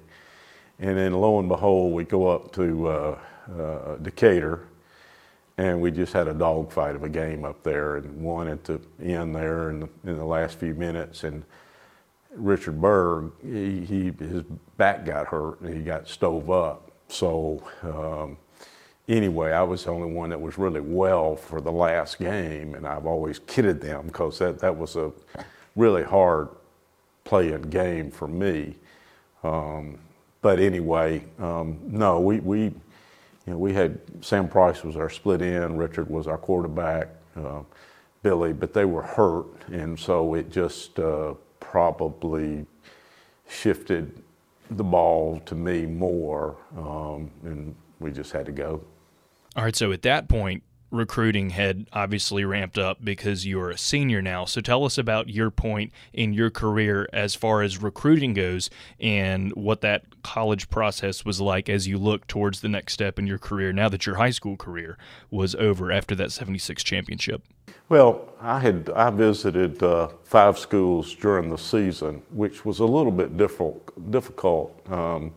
And 0.79 0.97
then 0.97 1.13
lo 1.13 1.39
and 1.39 1.49
behold, 1.49 1.93
we 1.93 2.05
go 2.05 2.27
up 2.27 2.53
to 2.53 2.87
uh, 2.87 3.19
uh, 3.59 3.95
Decatur 3.97 4.67
and 5.57 5.79
we 5.81 5.91
just 5.91 6.13
had 6.13 6.27
a 6.27 6.33
dogfight 6.33 6.95
of 6.95 7.03
a 7.03 7.09
game 7.09 7.45
up 7.45 7.61
there 7.63 7.97
and 7.97 8.21
wanted 8.21 8.63
to 8.65 8.81
end 9.01 9.35
there 9.35 9.69
in 9.69 9.81
the, 9.81 9.89
in 10.05 10.17
the 10.17 10.25
last 10.25 10.57
few 10.57 10.73
minutes. 10.73 11.23
And 11.23 11.43
Richard 12.33 12.81
Berg, 12.81 13.31
he, 13.43 13.81
he, 13.85 14.11
his 14.17 14.43
back 14.77 15.05
got 15.05 15.27
hurt 15.27 15.61
and 15.61 15.73
he 15.73 15.81
got 15.81 16.07
stove 16.07 16.49
up. 16.49 16.91
So 17.09 17.63
um, 17.83 18.37
anyway, 19.07 19.51
I 19.51 19.63
was 19.63 19.83
the 19.83 19.91
only 19.91 20.11
one 20.11 20.29
that 20.29 20.39
was 20.39 20.57
really 20.57 20.81
well 20.81 21.35
for 21.35 21.59
the 21.61 21.71
last 21.71 22.19
game, 22.19 22.75
and 22.75 22.87
I've 22.87 23.05
always 23.05 23.39
kidded 23.39 23.81
them 23.81 24.07
because 24.07 24.39
that, 24.39 24.59
that 24.59 24.75
was 24.75 24.95
a 24.95 25.11
really 25.75 26.03
hard 26.03 26.49
playing 27.23 27.63
game 27.63 28.11
for 28.11 28.27
me. 28.27 28.75
Um, 29.43 29.99
but 30.41 30.59
anyway, 30.59 31.23
um, 31.39 31.79
no, 31.85 32.19
we, 32.19 32.39
we, 32.39 32.73
you 33.51 33.57
know, 33.57 33.59
we 33.59 33.73
had 33.73 33.99
Sam 34.21 34.47
Price 34.47 34.81
was 34.81 34.95
our 34.95 35.09
split 35.09 35.41
end, 35.41 35.77
Richard 35.77 36.09
was 36.09 36.25
our 36.25 36.37
quarterback, 36.37 37.09
uh, 37.35 37.59
Billy, 38.23 38.53
but 38.53 38.73
they 38.73 38.85
were 38.85 39.01
hurt, 39.01 39.67
and 39.69 39.99
so 39.99 40.35
it 40.35 40.49
just 40.49 40.97
uh, 40.99 41.33
probably 41.59 42.65
shifted 43.49 44.23
the 44.69 44.85
ball 44.85 45.41
to 45.45 45.53
me 45.53 45.85
more, 45.85 46.55
um, 46.77 47.29
and 47.43 47.75
we 47.99 48.09
just 48.11 48.31
had 48.31 48.45
to 48.45 48.53
go. 48.53 48.81
All 49.57 49.65
right, 49.65 49.75
so 49.75 49.91
at 49.91 50.03
that 50.03 50.29
point, 50.29 50.63
recruiting 50.91 51.51
had 51.51 51.87
obviously 51.93 52.45
ramped 52.45 52.77
up 52.77 53.03
because 53.03 53.47
you're 53.47 53.71
a 53.71 53.77
senior 53.77 54.21
now. 54.21 54.45
So 54.45 54.61
tell 54.61 54.83
us 54.83 54.97
about 54.97 55.29
your 55.29 55.49
point 55.49 55.91
in 56.13 56.33
your 56.33 56.49
career 56.49 57.07
as 57.13 57.33
far 57.33 57.61
as 57.61 57.81
recruiting 57.81 58.33
goes 58.33 58.69
and 58.99 59.51
what 59.53 59.81
that 59.81 60.03
college 60.21 60.69
process 60.69 61.25
was 61.25 61.41
like 61.41 61.69
as 61.69 61.87
you 61.87 61.97
look 61.97 62.27
towards 62.27 62.61
the 62.61 62.69
next 62.69 62.93
step 62.93 63.17
in 63.17 63.25
your 63.25 63.39
career 63.39 63.73
now 63.73 63.89
that 63.89 64.05
your 64.05 64.15
high 64.15 64.29
school 64.29 64.57
career 64.57 64.97
was 65.31 65.55
over 65.55 65.91
after 65.91 66.13
that 66.15 66.31
76 66.31 66.83
championship. 66.83 67.41
Well, 67.89 68.33
I 68.39 68.59
had 68.59 68.89
I 68.95 69.09
visited 69.09 69.81
uh, 69.83 70.09
five 70.23 70.57
schools 70.57 71.13
during 71.15 71.49
the 71.49 71.57
season, 71.57 72.21
which 72.31 72.63
was 72.63 72.79
a 72.79 72.85
little 72.85 73.11
bit 73.11 73.37
difficult 73.37 74.11
difficult 74.11 74.91
um, 74.91 75.33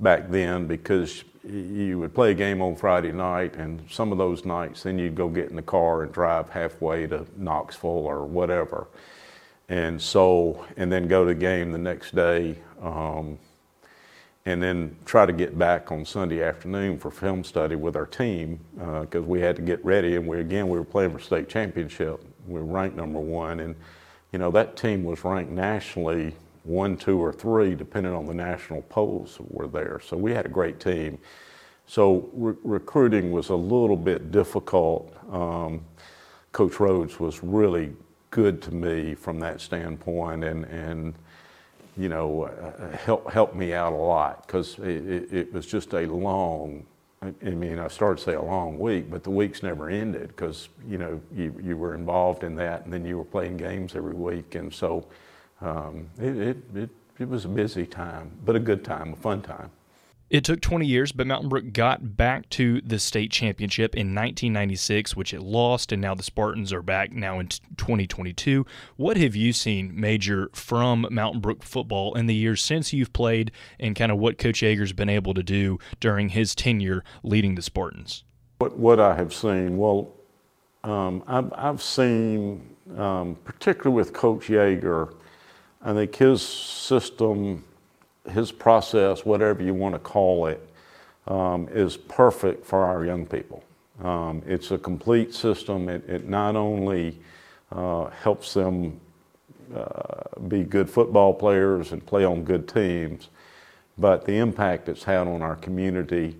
back 0.00 0.28
then 0.28 0.66
because 0.66 1.24
you 1.44 1.98
would 1.98 2.14
play 2.14 2.30
a 2.30 2.34
game 2.34 2.62
on 2.62 2.76
Friday 2.76 3.12
night, 3.12 3.56
and 3.56 3.82
some 3.90 4.12
of 4.12 4.18
those 4.18 4.44
nights, 4.44 4.82
then 4.82 4.98
you'd 4.98 5.14
go 5.14 5.28
get 5.28 5.50
in 5.50 5.56
the 5.56 5.62
car 5.62 6.02
and 6.02 6.12
drive 6.12 6.48
halfway 6.50 7.06
to 7.08 7.26
Knoxville 7.36 7.90
or 7.90 8.24
whatever, 8.24 8.86
and 9.68 10.00
so 10.00 10.64
and 10.76 10.90
then 10.90 11.08
go 11.08 11.24
to 11.24 11.34
the 11.34 11.40
game 11.40 11.72
the 11.72 11.78
next 11.78 12.14
day. 12.14 12.58
Um, 12.80 13.38
and 14.44 14.60
then 14.60 14.96
try 15.04 15.24
to 15.24 15.32
get 15.32 15.56
back 15.56 15.92
on 15.92 16.04
Sunday 16.04 16.42
afternoon 16.42 16.98
for 16.98 17.12
film 17.12 17.44
study 17.44 17.76
with 17.76 17.94
our 17.94 18.06
team 18.06 18.58
because 18.74 19.22
uh, 19.22 19.22
we 19.22 19.40
had 19.40 19.54
to 19.54 19.62
get 19.62 19.84
ready. 19.84 20.16
And 20.16 20.26
we 20.26 20.40
again 20.40 20.68
we 20.68 20.78
were 20.78 20.84
playing 20.84 21.12
for 21.12 21.20
state 21.20 21.48
championship. 21.48 22.24
We 22.48 22.54
were 22.54 22.66
ranked 22.66 22.96
number 22.96 23.20
one, 23.20 23.60
and 23.60 23.76
you 24.32 24.38
know 24.40 24.50
that 24.50 24.76
team 24.76 25.04
was 25.04 25.24
ranked 25.24 25.52
nationally 25.52 26.34
one, 26.64 26.96
two, 26.96 27.18
or 27.18 27.32
three, 27.32 27.74
depending 27.74 28.12
on 28.12 28.26
the 28.26 28.34
national 28.34 28.82
polls 28.82 29.36
that 29.36 29.52
were 29.52 29.66
there. 29.66 30.00
So 30.04 30.16
we 30.16 30.32
had 30.32 30.46
a 30.46 30.50
great 30.50 30.80
team. 30.80 31.18
So 31.86 32.28
re- 32.32 32.54
recruiting 32.62 33.32
was 33.32 33.48
a 33.48 33.56
little 33.56 33.96
bit 33.96 34.30
difficult. 34.30 35.12
Um, 35.30 35.84
Coach 36.52 36.78
Rhodes 36.80 37.18
was 37.18 37.42
really 37.42 37.92
good 38.30 38.62
to 38.62 38.74
me 38.74 39.14
from 39.14 39.40
that 39.40 39.60
standpoint, 39.60 40.44
and 40.44 40.64
and 40.66 41.14
you 41.96 42.08
know, 42.08 42.44
uh, 42.44 42.96
helped 42.96 43.30
helped 43.30 43.54
me 43.54 43.74
out 43.74 43.92
a 43.92 43.96
lot 43.96 44.46
because 44.46 44.78
it, 44.78 45.32
it, 45.32 45.52
was 45.52 45.66
just 45.66 45.92
a 45.92 46.06
long. 46.06 46.86
I 47.22 47.50
mean, 47.50 47.78
I 47.78 47.86
started 47.86 48.18
to 48.18 48.24
say 48.24 48.34
a 48.34 48.42
long 48.42 48.78
week, 48.78 49.08
but 49.08 49.22
the 49.22 49.30
weeks 49.30 49.62
never 49.62 49.88
ended 49.88 50.28
because 50.28 50.70
you 50.88 50.98
know 50.98 51.20
you 51.34 51.54
you 51.62 51.76
were 51.76 51.94
involved 51.94 52.44
in 52.44 52.54
that, 52.56 52.84
and 52.84 52.92
then 52.92 53.04
you 53.04 53.18
were 53.18 53.24
playing 53.24 53.58
games 53.58 53.94
every 53.94 54.14
week, 54.14 54.54
and 54.54 54.72
so 54.72 55.06
um, 55.62 56.08
it, 56.18 56.36
it 56.36 56.56
it 56.74 56.90
it 57.18 57.28
was 57.28 57.44
a 57.44 57.48
busy 57.48 57.86
time, 57.86 58.32
but 58.44 58.56
a 58.56 58.60
good 58.60 58.84
time, 58.84 59.12
a 59.12 59.16
fun 59.16 59.42
time. 59.42 59.70
It 60.32 60.44
took 60.44 60.62
20 60.62 60.86
years, 60.86 61.12
but 61.12 61.26
Mountain 61.26 61.50
Brook 61.50 61.74
got 61.74 62.16
back 62.16 62.48
to 62.50 62.80
the 62.80 62.98
state 62.98 63.30
championship 63.30 63.94
in 63.94 64.14
1996, 64.14 65.14
which 65.14 65.34
it 65.34 65.42
lost, 65.42 65.92
and 65.92 66.00
now 66.00 66.14
the 66.14 66.22
Spartans 66.22 66.72
are 66.72 66.80
back 66.80 67.12
now 67.12 67.38
in 67.38 67.48
2022. 67.48 68.64
What 68.96 69.18
have 69.18 69.36
you 69.36 69.52
seen, 69.52 69.92
Major, 69.94 70.48
from 70.54 71.06
Mountain 71.10 71.42
Brook 71.42 71.62
football 71.62 72.14
in 72.14 72.28
the 72.28 72.34
years 72.34 72.62
since 72.62 72.94
you've 72.94 73.12
played, 73.12 73.52
and 73.78 73.94
kind 73.94 74.10
of 74.10 74.16
what 74.16 74.38
Coach 74.38 74.62
Yeager's 74.62 74.94
been 74.94 75.10
able 75.10 75.34
to 75.34 75.42
do 75.42 75.78
during 76.00 76.30
his 76.30 76.54
tenure 76.54 77.04
leading 77.22 77.54
the 77.54 77.60
Spartans? 77.60 78.24
What, 78.56 78.78
what 78.78 79.00
I 79.00 79.14
have 79.16 79.34
seen, 79.34 79.76
well, 79.76 80.14
um, 80.82 81.22
I've, 81.26 81.52
I've, 81.54 81.82
seen, 81.82 82.74
um, 82.96 83.36
particularly 83.44 83.94
with 83.94 84.14
Coach 84.14 84.46
Yeager, 84.46 85.12
I 85.84 85.92
think 85.92 86.14
his 86.14 86.42
system 86.42 87.64
his 88.30 88.52
process, 88.52 89.24
whatever 89.24 89.62
you 89.62 89.74
want 89.74 89.94
to 89.94 89.98
call 89.98 90.46
it, 90.46 90.68
um, 91.26 91.68
is 91.72 91.96
perfect 91.96 92.64
for 92.64 92.84
our 92.84 93.04
young 93.04 93.26
people. 93.26 93.62
Um, 94.02 94.42
it's 94.46 94.70
a 94.70 94.78
complete 94.78 95.34
system. 95.34 95.88
It, 95.88 96.08
it 96.08 96.28
not 96.28 96.56
only 96.56 97.18
uh, 97.70 98.06
helps 98.10 98.54
them 98.54 99.00
uh, 99.74 100.38
be 100.48 100.64
good 100.64 100.88
football 100.90 101.32
players 101.34 101.92
and 101.92 102.04
play 102.04 102.24
on 102.24 102.44
good 102.44 102.68
teams, 102.68 103.28
but 103.98 104.24
the 104.24 104.34
impact 104.34 104.88
it's 104.88 105.04
had 105.04 105.26
on 105.28 105.42
our 105.42 105.56
community 105.56 106.36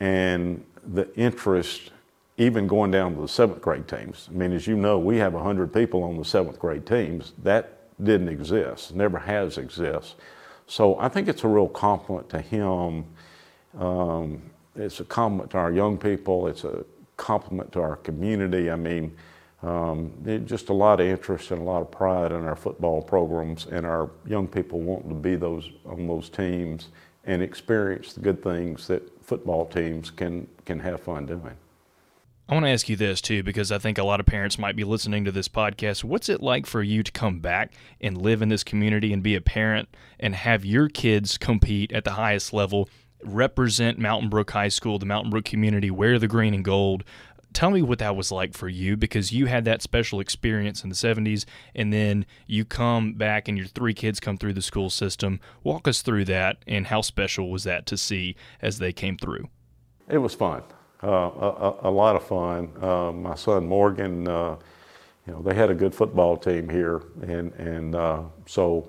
and 0.00 0.64
the 0.92 1.12
interest, 1.14 1.92
even 2.36 2.66
going 2.66 2.90
down 2.90 3.14
to 3.14 3.20
the 3.20 3.28
seventh 3.28 3.60
grade 3.60 3.86
teams. 3.86 4.28
I 4.30 4.36
mean, 4.36 4.52
as 4.52 4.66
you 4.66 4.76
know, 4.76 4.98
we 4.98 5.16
have 5.18 5.34
100 5.34 5.72
people 5.72 6.02
on 6.02 6.16
the 6.16 6.24
seventh 6.24 6.58
grade 6.58 6.86
teams. 6.86 7.32
That 7.42 7.75
didn't 8.02 8.28
exist, 8.28 8.94
never 8.94 9.18
has 9.18 9.58
exist. 9.58 10.16
So 10.66 10.98
I 10.98 11.08
think 11.08 11.28
it's 11.28 11.44
a 11.44 11.48
real 11.48 11.68
compliment 11.68 12.28
to 12.30 12.40
him. 12.40 13.04
Um, 13.78 14.42
it's 14.74 15.00
a 15.00 15.04
compliment 15.04 15.50
to 15.52 15.58
our 15.58 15.72
young 15.72 15.96
people. 15.96 16.48
It's 16.48 16.64
a 16.64 16.84
compliment 17.16 17.72
to 17.72 17.80
our 17.80 17.96
community. 17.96 18.70
I 18.70 18.76
mean, 18.76 19.16
um, 19.62 20.12
just 20.44 20.68
a 20.68 20.72
lot 20.72 21.00
of 21.00 21.06
interest 21.06 21.50
and 21.50 21.60
a 21.60 21.64
lot 21.64 21.80
of 21.80 21.90
pride 21.90 22.32
in 22.32 22.44
our 22.44 22.56
football 22.56 23.00
programs 23.00 23.66
and 23.66 23.86
our 23.86 24.10
young 24.26 24.46
people 24.46 24.80
wanting 24.80 25.08
to 25.08 25.14
be 25.14 25.34
those 25.34 25.70
on 25.86 26.06
those 26.06 26.28
teams 26.28 26.88
and 27.24 27.42
experience 27.42 28.12
the 28.12 28.20
good 28.20 28.42
things 28.42 28.86
that 28.86 29.02
football 29.24 29.66
teams 29.66 30.10
can 30.10 30.46
can 30.64 30.78
have 30.78 31.00
fun 31.00 31.26
doing. 31.26 31.56
I 32.48 32.54
want 32.54 32.64
to 32.64 32.70
ask 32.70 32.88
you 32.88 32.94
this 32.94 33.20
too, 33.20 33.42
because 33.42 33.72
I 33.72 33.78
think 33.78 33.98
a 33.98 34.04
lot 34.04 34.20
of 34.20 34.26
parents 34.26 34.56
might 34.56 34.76
be 34.76 34.84
listening 34.84 35.24
to 35.24 35.32
this 35.32 35.48
podcast. 35.48 36.04
What's 36.04 36.28
it 36.28 36.40
like 36.40 36.64
for 36.64 36.80
you 36.80 37.02
to 37.02 37.10
come 37.10 37.40
back 37.40 37.72
and 38.00 38.16
live 38.16 38.40
in 38.40 38.50
this 38.50 38.62
community 38.62 39.12
and 39.12 39.20
be 39.20 39.34
a 39.34 39.40
parent 39.40 39.88
and 40.20 40.32
have 40.32 40.64
your 40.64 40.88
kids 40.88 41.38
compete 41.38 41.90
at 41.90 42.04
the 42.04 42.12
highest 42.12 42.52
level, 42.52 42.88
represent 43.24 43.98
Mountain 43.98 44.28
Brook 44.28 44.52
High 44.52 44.68
School, 44.68 45.00
the 45.00 45.06
Mountain 45.06 45.30
Brook 45.30 45.44
community, 45.44 45.90
wear 45.90 46.20
the 46.20 46.28
green 46.28 46.54
and 46.54 46.64
gold? 46.64 47.02
Tell 47.52 47.72
me 47.72 47.82
what 47.82 47.98
that 47.98 48.14
was 48.14 48.30
like 48.30 48.54
for 48.54 48.68
you 48.68 48.96
because 48.96 49.32
you 49.32 49.46
had 49.46 49.64
that 49.64 49.82
special 49.82 50.20
experience 50.20 50.84
in 50.84 50.88
the 50.88 50.94
70s 50.94 51.46
and 51.74 51.92
then 51.92 52.26
you 52.46 52.64
come 52.64 53.14
back 53.14 53.48
and 53.48 53.58
your 53.58 53.66
three 53.66 53.94
kids 53.94 54.20
come 54.20 54.38
through 54.38 54.52
the 54.52 54.62
school 54.62 54.90
system. 54.90 55.40
Walk 55.64 55.88
us 55.88 56.00
through 56.00 56.26
that 56.26 56.58
and 56.68 56.86
how 56.86 57.00
special 57.00 57.50
was 57.50 57.64
that 57.64 57.86
to 57.86 57.96
see 57.96 58.36
as 58.62 58.78
they 58.78 58.92
came 58.92 59.16
through? 59.16 59.48
It 60.08 60.18
was 60.18 60.34
fun 60.34 60.62
uh, 61.02 61.08
a, 61.08 61.74
a, 61.82 61.90
lot 61.90 62.16
of 62.16 62.24
fun. 62.24 62.70
Uh, 62.82 63.12
my 63.12 63.34
son 63.34 63.66
Morgan, 63.66 64.26
uh, 64.26 64.56
you 65.26 65.32
know, 65.32 65.42
they 65.42 65.54
had 65.54 65.70
a 65.70 65.74
good 65.74 65.94
football 65.94 66.36
team 66.36 66.68
here, 66.68 67.02
and 67.22 67.52
and 67.54 67.94
uh, 67.94 68.22
so 68.46 68.88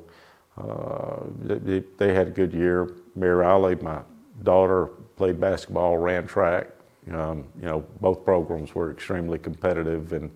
uh, 0.57 1.17
they, 1.41 1.83
they, 1.97 2.13
had 2.13 2.27
a 2.27 2.31
good 2.31 2.53
year. 2.53 2.93
Mary 3.15 3.35
Riley, 3.35 3.75
my 3.75 3.99
daughter, 4.43 4.87
played 5.15 5.39
basketball, 5.39 5.97
ran 5.97 6.25
track. 6.25 6.69
Um, 7.11 7.45
you 7.59 7.67
know, 7.67 7.85
both 8.01 8.25
programs 8.25 8.73
were 8.75 8.91
extremely 8.91 9.39
competitive 9.39 10.13
and, 10.13 10.29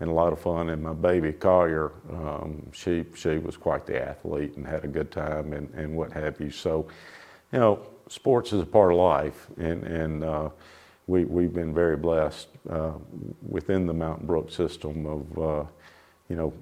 and 0.00 0.10
a 0.10 0.12
lot 0.12 0.32
of 0.32 0.40
fun. 0.40 0.70
And 0.70 0.82
my 0.82 0.92
baby 0.92 1.32
Collier, 1.32 1.92
um, 2.10 2.70
she 2.72 3.04
she 3.14 3.38
was 3.38 3.56
quite 3.56 3.86
the 3.86 4.02
athlete 4.02 4.56
and 4.56 4.66
had 4.66 4.84
a 4.84 4.88
good 4.88 5.10
time 5.10 5.52
and, 5.52 5.72
and 5.74 5.96
what 5.96 6.12
have 6.12 6.40
you. 6.40 6.50
So, 6.50 6.88
you 7.52 7.58
know, 7.58 7.86
sports 8.08 8.52
is 8.52 8.62
a 8.62 8.66
part 8.66 8.92
of 8.92 8.98
life, 8.98 9.46
and 9.58 9.84
and 9.84 10.24
we 11.08 11.24
we've 11.24 11.52
been 11.52 11.74
very 11.74 11.96
blessed 11.96 12.48
uh, 12.70 12.92
within 13.48 13.86
the 13.86 13.94
Mountain 13.94 14.26
Brook 14.26 14.50
system 14.50 15.06
of, 15.06 15.38
uh, 15.38 15.64
you 16.28 16.36
know, 16.36 16.52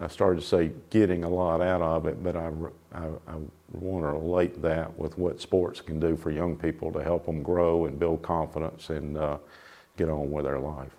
I 0.00 0.08
started 0.08 0.40
to 0.40 0.46
say 0.46 0.72
getting 0.90 1.24
a 1.24 1.28
lot 1.28 1.62
out 1.62 1.80
of 1.80 2.06
it, 2.06 2.22
but 2.22 2.36
I, 2.36 2.50
I, 2.92 3.04
I, 3.28 3.34
want 3.72 4.04
to 4.04 4.08
relate 4.08 4.62
that 4.62 4.96
with 4.98 5.18
what 5.18 5.40
sports 5.40 5.80
can 5.80 6.00
do 6.00 6.16
for 6.16 6.30
young 6.30 6.56
people 6.56 6.90
to 6.92 7.02
help 7.02 7.26
them 7.26 7.42
grow 7.42 7.84
and 7.84 7.98
build 7.98 8.22
confidence 8.22 8.88
and 8.90 9.18
uh, 9.18 9.36
get 9.96 10.08
on 10.08 10.30
with 10.30 10.44
their 10.44 10.58
life. 10.58 10.92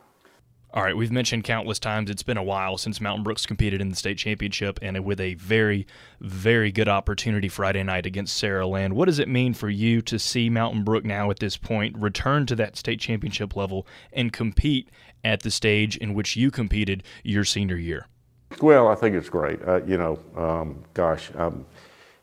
All 0.73 0.83
right, 0.83 0.95
we've 0.97 1.11
mentioned 1.11 1.45
countless 1.45 1.79
times 1.79 2.09
it's 2.09 2.23
been 2.23 2.37
a 2.37 2.43
while 2.43 2.77
since 2.77 2.99
Mountain 2.99 3.23
Brooks 3.23 3.45
competed 3.45 3.79
in 3.79 3.87
the 3.87 3.95
state 3.95 4.17
championship, 4.17 4.77
and 4.81 5.03
with 5.05 5.21
a 5.21 5.35
very, 5.35 5.87
very 6.19 6.73
good 6.73 6.89
opportunity 6.89 7.47
Friday 7.47 7.83
night 7.83 8.05
against 8.05 8.41
Saraland. 8.41 8.91
What 8.91 9.05
does 9.05 9.17
it 9.17 9.29
mean 9.29 9.53
for 9.53 9.69
you 9.69 10.01
to 10.01 10.19
see 10.19 10.49
Mountain 10.49 10.83
Brook 10.83 11.05
now 11.05 11.31
at 11.31 11.39
this 11.39 11.55
point 11.55 11.97
return 11.97 12.45
to 12.47 12.55
that 12.57 12.75
state 12.75 12.99
championship 12.99 13.55
level 13.55 13.87
and 14.11 14.33
compete 14.33 14.89
at 15.23 15.41
the 15.41 15.51
stage 15.51 15.95
in 15.95 16.13
which 16.13 16.35
you 16.35 16.51
competed 16.51 17.01
your 17.23 17.45
senior 17.45 17.77
year? 17.77 18.07
Well, 18.61 18.89
I 18.89 18.95
think 18.95 19.15
it's 19.15 19.29
great. 19.29 19.65
Uh, 19.65 19.81
you 19.85 19.97
know, 19.97 20.19
um, 20.35 20.83
gosh, 20.93 21.31
um, 21.35 21.65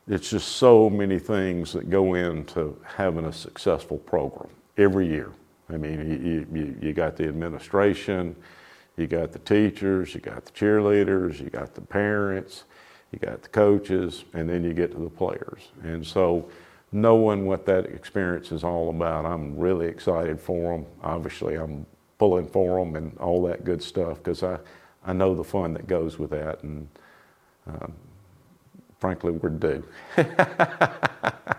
it's 0.07 0.29
just 0.29 0.57
so 0.57 0.91
many 0.91 1.19
things 1.19 1.73
that 1.73 1.89
go 1.89 2.13
into 2.13 2.79
having 2.85 3.25
a 3.25 3.33
successful 3.33 3.97
program 3.97 4.51
every 4.77 5.09
year. 5.09 5.33
I 5.71 5.76
mean, 5.76 6.00
you, 6.25 6.47
you, 6.52 6.76
you 6.80 6.92
got 6.92 7.16
the 7.16 7.25
administration, 7.25 8.37
you 8.97 9.06
got 9.06 9.33
the 9.33 9.38
teachers, 9.40 10.14
you 10.14 10.21
got 10.21 10.44
the 10.44 10.52
cheerleaders, 10.52 11.40
you 11.40 11.50
got 11.50 11.75
the 11.75 11.80
parents, 11.80 12.64
you 13.12 13.18
got 13.18 13.42
the 13.42 13.49
coaches, 13.49 14.25
and 14.35 14.49
then 14.49 14.62
you 14.64 14.75
get 14.75 14.92
to 14.92 14.99
the 14.99 15.11
players. 15.11 15.73
And 15.83 16.06
so, 16.06 16.49
knowing 16.92 17.47
what 17.47 17.66
that 17.66 17.87
experience 17.87 18.52
is 18.52 18.62
all 18.62 18.90
about, 18.90 19.25
I'm 19.25 19.56
really 19.59 19.87
excited 19.87 20.40
for 20.40 20.76
them. 20.76 20.87
Obviously, 21.02 21.54
I'm 21.56 21.87
pulling 22.18 22.47
for 22.47 22.78
them 22.85 22.97
and 22.97 23.16
all 23.18 23.42
that 23.44 23.64
good 23.64 23.83
stuff 23.83 24.18
because 24.18 24.42
I 24.42 24.59
I 25.04 25.12
know 25.12 25.35
the 25.35 25.44
fun 25.44 25.75
that 25.75 25.87
goes 25.87 26.18
with 26.18 26.30
that, 26.30 26.62
and 26.62 26.88
uh, 27.68 27.87
frankly, 28.99 29.33
we're 29.33 29.50
due. 29.50 29.85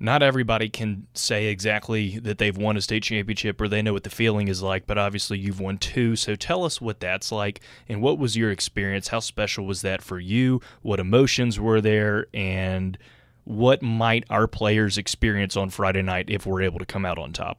Not 0.00 0.22
everybody 0.22 0.68
can 0.68 1.06
say 1.12 1.46
exactly 1.46 2.18
that 2.20 2.38
they've 2.38 2.56
won 2.56 2.76
a 2.76 2.80
state 2.80 3.02
championship 3.02 3.60
or 3.60 3.68
they 3.68 3.82
know 3.82 3.92
what 3.92 4.04
the 4.04 4.10
feeling 4.10 4.48
is 4.48 4.62
like, 4.62 4.86
but 4.86 4.96
obviously 4.96 5.38
you've 5.38 5.60
won 5.60 5.78
two. 5.78 6.14
So 6.14 6.36
tell 6.36 6.64
us 6.64 6.80
what 6.80 7.00
that's 7.00 7.32
like 7.32 7.60
and 7.88 8.00
what 8.00 8.18
was 8.18 8.36
your 8.36 8.50
experience? 8.50 9.08
How 9.08 9.20
special 9.20 9.66
was 9.66 9.82
that 9.82 10.02
for 10.02 10.20
you? 10.20 10.60
What 10.82 11.00
emotions 11.00 11.58
were 11.58 11.80
there? 11.80 12.26
And 12.32 12.96
what 13.44 13.82
might 13.82 14.24
our 14.30 14.46
players 14.46 14.98
experience 14.98 15.56
on 15.56 15.70
Friday 15.70 16.02
night 16.02 16.30
if 16.30 16.46
we're 16.46 16.62
able 16.62 16.78
to 16.78 16.86
come 16.86 17.04
out 17.04 17.18
on 17.18 17.32
top? 17.32 17.58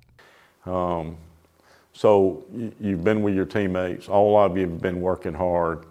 Um, 0.65 1.17
so 1.93 2.45
you've 2.79 3.03
been 3.03 3.21
with 3.21 3.35
your 3.35 3.45
teammates. 3.45 4.07
All 4.07 4.37
of 4.37 4.55
you 4.55 4.69
have 4.69 4.81
been 4.81 5.01
working 5.01 5.33
hard 5.33 5.85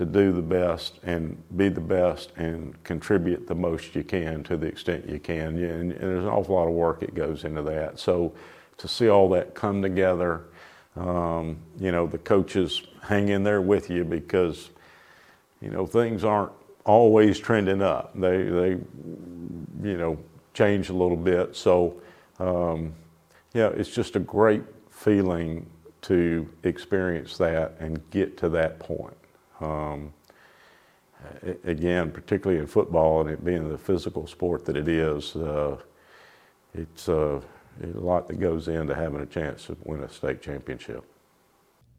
to 0.00 0.06
do 0.06 0.32
the 0.32 0.40
best 0.40 0.98
and 1.02 1.36
be 1.58 1.68
the 1.68 1.78
best 1.78 2.32
and 2.36 2.82
contribute 2.84 3.46
the 3.46 3.54
most 3.54 3.94
you 3.94 4.02
can 4.02 4.42
to 4.42 4.56
the 4.56 4.66
extent 4.66 5.06
you 5.06 5.20
can. 5.20 5.62
And, 5.62 5.92
there's 5.92 6.24
an 6.24 6.30
awful 6.30 6.54
lot 6.54 6.68
of 6.68 6.72
work 6.72 7.00
that 7.00 7.14
goes 7.14 7.44
into 7.44 7.60
that. 7.64 7.98
So 7.98 8.32
to 8.78 8.88
see 8.88 9.10
all 9.10 9.28
that 9.28 9.54
come 9.54 9.82
together, 9.82 10.44
um, 10.96 11.58
you 11.78 11.92
know, 11.92 12.06
the 12.06 12.16
coaches 12.16 12.80
hang 13.02 13.28
in 13.28 13.44
there 13.44 13.60
with 13.60 13.90
you 13.90 14.04
because, 14.04 14.70
you 15.60 15.68
know, 15.68 15.84
things 15.84 16.24
aren't 16.24 16.52
always 16.86 17.38
trending 17.38 17.82
up. 17.82 18.18
They, 18.18 18.44
they 18.44 18.70
you 19.82 19.98
know, 19.98 20.18
change 20.54 20.88
a 20.88 20.94
little 20.94 21.14
bit. 21.14 21.54
So, 21.54 22.00
um, 22.38 22.94
yeah, 23.52 23.68
it's 23.68 23.90
just 23.90 24.16
a 24.16 24.20
great 24.20 24.62
feeling 24.90 25.68
to 26.00 26.48
experience 26.62 27.36
that 27.36 27.76
and 27.80 28.00
get 28.08 28.38
to 28.38 28.48
that 28.48 28.78
point. 28.78 29.19
Um, 29.60 30.12
again, 31.64 32.10
particularly 32.10 32.60
in 32.60 32.66
football 32.66 33.20
and 33.20 33.30
it 33.30 33.44
being 33.44 33.68
the 33.68 33.78
physical 33.78 34.26
sport 34.26 34.64
that 34.64 34.76
it 34.76 34.88
is, 34.88 35.36
uh, 35.36 35.76
it's 36.74 37.08
uh, 37.08 37.40
a 37.82 37.86
lot 37.98 38.26
that 38.28 38.40
goes 38.40 38.68
into 38.68 38.94
having 38.94 39.20
a 39.20 39.26
chance 39.26 39.66
to 39.66 39.76
win 39.84 40.02
a 40.02 40.08
state 40.08 40.40
championship 40.40 41.04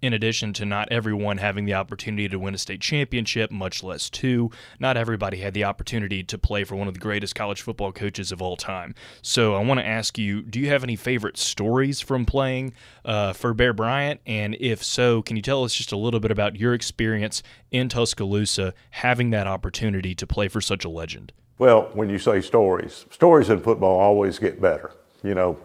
in 0.01 0.13
addition 0.13 0.53
to 0.53 0.65
not 0.65 0.91
everyone 0.91 1.37
having 1.37 1.65
the 1.65 1.73
opportunity 1.73 2.27
to 2.27 2.39
win 2.39 2.55
a 2.55 2.57
state 2.57 2.81
championship, 2.81 3.51
much 3.51 3.83
less 3.83 4.09
two, 4.09 4.49
not 4.79 4.97
everybody 4.97 5.37
had 5.37 5.53
the 5.53 5.63
opportunity 5.63 6.23
to 6.23 6.37
play 6.37 6.63
for 6.63 6.75
one 6.75 6.87
of 6.87 6.93
the 6.93 6.99
greatest 6.99 7.35
college 7.35 7.61
football 7.61 7.91
coaches 7.91 8.31
of 8.31 8.41
all 8.41 8.57
time. 8.57 8.95
So 9.21 9.53
I 9.53 9.63
want 9.63 9.79
to 9.79 9.85
ask 9.85 10.17
you 10.17 10.41
do 10.41 10.59
you 10.59 10.69
have 10.69 10.83
any 10.83 10.95
favorite 10.95 11.37
stories 11.37 12.01
from 12.01 12.25
playing 12.25 12.73
uh, 13.05 13.33
for 13.33 13.53
Bear 13.53 13.73
Bryant? 13.73 14.21
And 14.25 14.55
if 14.59 14.83
so, 14.83 15.21
can 15.21 15.35
you 15.35 15.41
tell 15.41 15.63
us 15.63 15.73
just 15.73 15.91
a 15.91 15.97
little 15.97 16.19
bit 16.19 16.31
about 16.31 16.55
your 16.55 16.73
experience 16.73 17.43
in 17.69 17.89
Tuscaloosa 17.89 18.73
having 18.91 19.29
that 19.31 19.47
opportunity 19.47 20.15
to 20.15 20.25
play 20.25 20.47
for 20.47 20.61
such 20.61 20.83
a 20.83 20.89
legend? 20.89 21.31
Well, 21.57 21.91
when 21.93 22.09
you 22.09 22.17
say 22.17 22.41
stories, 22.41 23.05
stories 23.11 23.49
in 23.49 23.59
football 23.59 23.99
always 23.99 24.39
get 24.39 24.59
better. 24.59 24.91
You 25.23 25.35
know, 25.35 25.59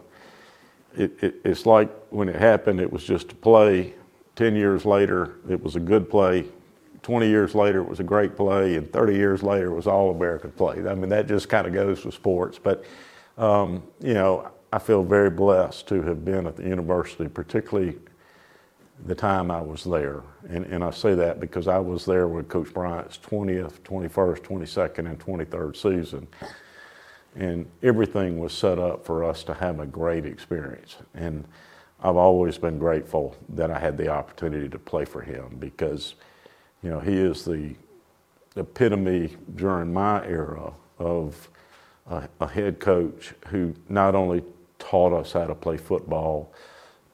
it, 0.95 1.11
it, 1.23 1.35
it's 1.43 1.65
like 1.65 1.89
when 2.11 2.29
it 2.29 2.35
happened, 2.35 2.79
it 2.79 2.93
was 2.93 3.03
just 3.03 3.31
a 3.31 3.35
play 3.35 3.95
10 4.37 4.55
years 4.55 4.85
later, 4.85 5.39
it 5.49 5.61
was 5.61 5.75
a 5.75 5.79
good 5.79 6.09
play. 6.09 6.45
20 7.01 7.27
years 7.27 7.55
later, 7.55 7.79
it 7.79 7.89
was 7.89 7.99
a 7.99 8.03
great 8.03 8.37
play. 8.37 8.75
And 8.75 8.91
30 8.93 9.15
years 9.15 9.41
later, 9.41 9.71
it 9.71 9.75
was 9.75 9.87
all 9.87 10.11
American 10.11 10.51
play. 10.51 10.87
I 10.87 10.93
mean, 10.93 11.09
that 11.09 11.27
just 11.27 11.49
kind 11.49 11.65
of 11.65 11.73
goes 11.73 12.05
with 12.05 12.13
sports. 12.13 12.59
But, 12.59 12.85
um, 13.37 13.83
you 13.99 14.13
know, 14.13 14.51
I 14.71 14.77
feel 14.77 15.03
very 15.03 15.31
blessed 15.31 15.87
to 15.87 16.03
have 16.03 16.23
been 16.23 16.45
at 16.45 16.55
the 16.55 16.63
university, 16.63 17.27
particularly 17.27 17.97
the 19.05 19.15
time 19.15 19.49
I 19.49 19.59
was 19.59 19.83
there. 19.83 20.21
And, 20.49 20.65
and 20.67 20.83
I 20.83 20.91
say 20.91 21.15
that 21.15 21.39
because 21.39 21.67
I 21.67 21.79
was 21.79 22.05
there 22.05 22.27
with 22.27 22.47
Coach 22.47 22.71
Bryant's 22.71 23.17
20th, 23.17 23.79
21st, 23.81 24.39
22nd, 24.41 24.99
and 24.99 25.19
23rd 25.19 25.75
season. 25.75 26.27
And 27.35 27.65
everything 27.81 28.37
was 28.37 28.53
set 28.53 28.77
up 28.77 29.03
for 29.03 29.23
us 29.23 29.43
to 29.45 29.55
have 29.55 29.79
a 29.79 29.87
great 29.87 30.27
experience. 30.27 30.97
And 31.15 31.43
I've 32.07 32.15
always 32.15 32.57
been 32.57 32.79
grateful 32.79 33.35
that 33.49 33.69
I 33.69 33.77
had 33.77 33.97
the 33.97 34.07
opportunity 34.07 34.69
to 34.69 34.79
play 34.79 35.03
for 35.03 35.19
him 35.19 35.57
because, 35.59 36.15
you 36.81 36.89
know, 36.89 37.01
he 37.01 37.17
is 37.17 37.43
the 37.43 37.75
epitome 38.55 39.35
during 39.55 39.91
my 39.91 40.25
era 40.25 40.71
of 40.99 41.49
a, 42.09 42.29
a, 42.39 42.47
head 42.47 42.79
coach 42.79 43.33
who 43.47 43.75
not 43.89 44.15
only 44.15 44.41
taught 44.79 45.11
us 45.11 45.33
how 45.33 45.47
to 45.47 45.53
play 45.53 45.75
football, 45.75 46.53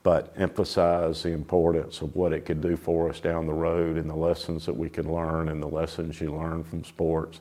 but 0.03 0.31
emphasized 0.37 1.23
the 1.23 1.31
importance 1.31 2.01
of 2.01 2.15
what 2.15 2.31
it 2.31 2.45
could 2.45 2.61
do 2.61 2.77
for 2.77 3.09
us 3.09 3.19
down 3.19 3.47
the 3.47 3.53
road 3.53 3.97
and 3.97 4.07
the 4.07 4.15
lessons 4.15 4.63
that 4.67 4.75
we 4.75 4.89
could 4.89 5.07
learn 5.07 5.49
and 5.49 5.59
the 5.59 5.67
lessons 5.67 6.21
you 6.21 6.31
learn 6.31 6.63
from 6.63 6.83
sports, 6.83 7.39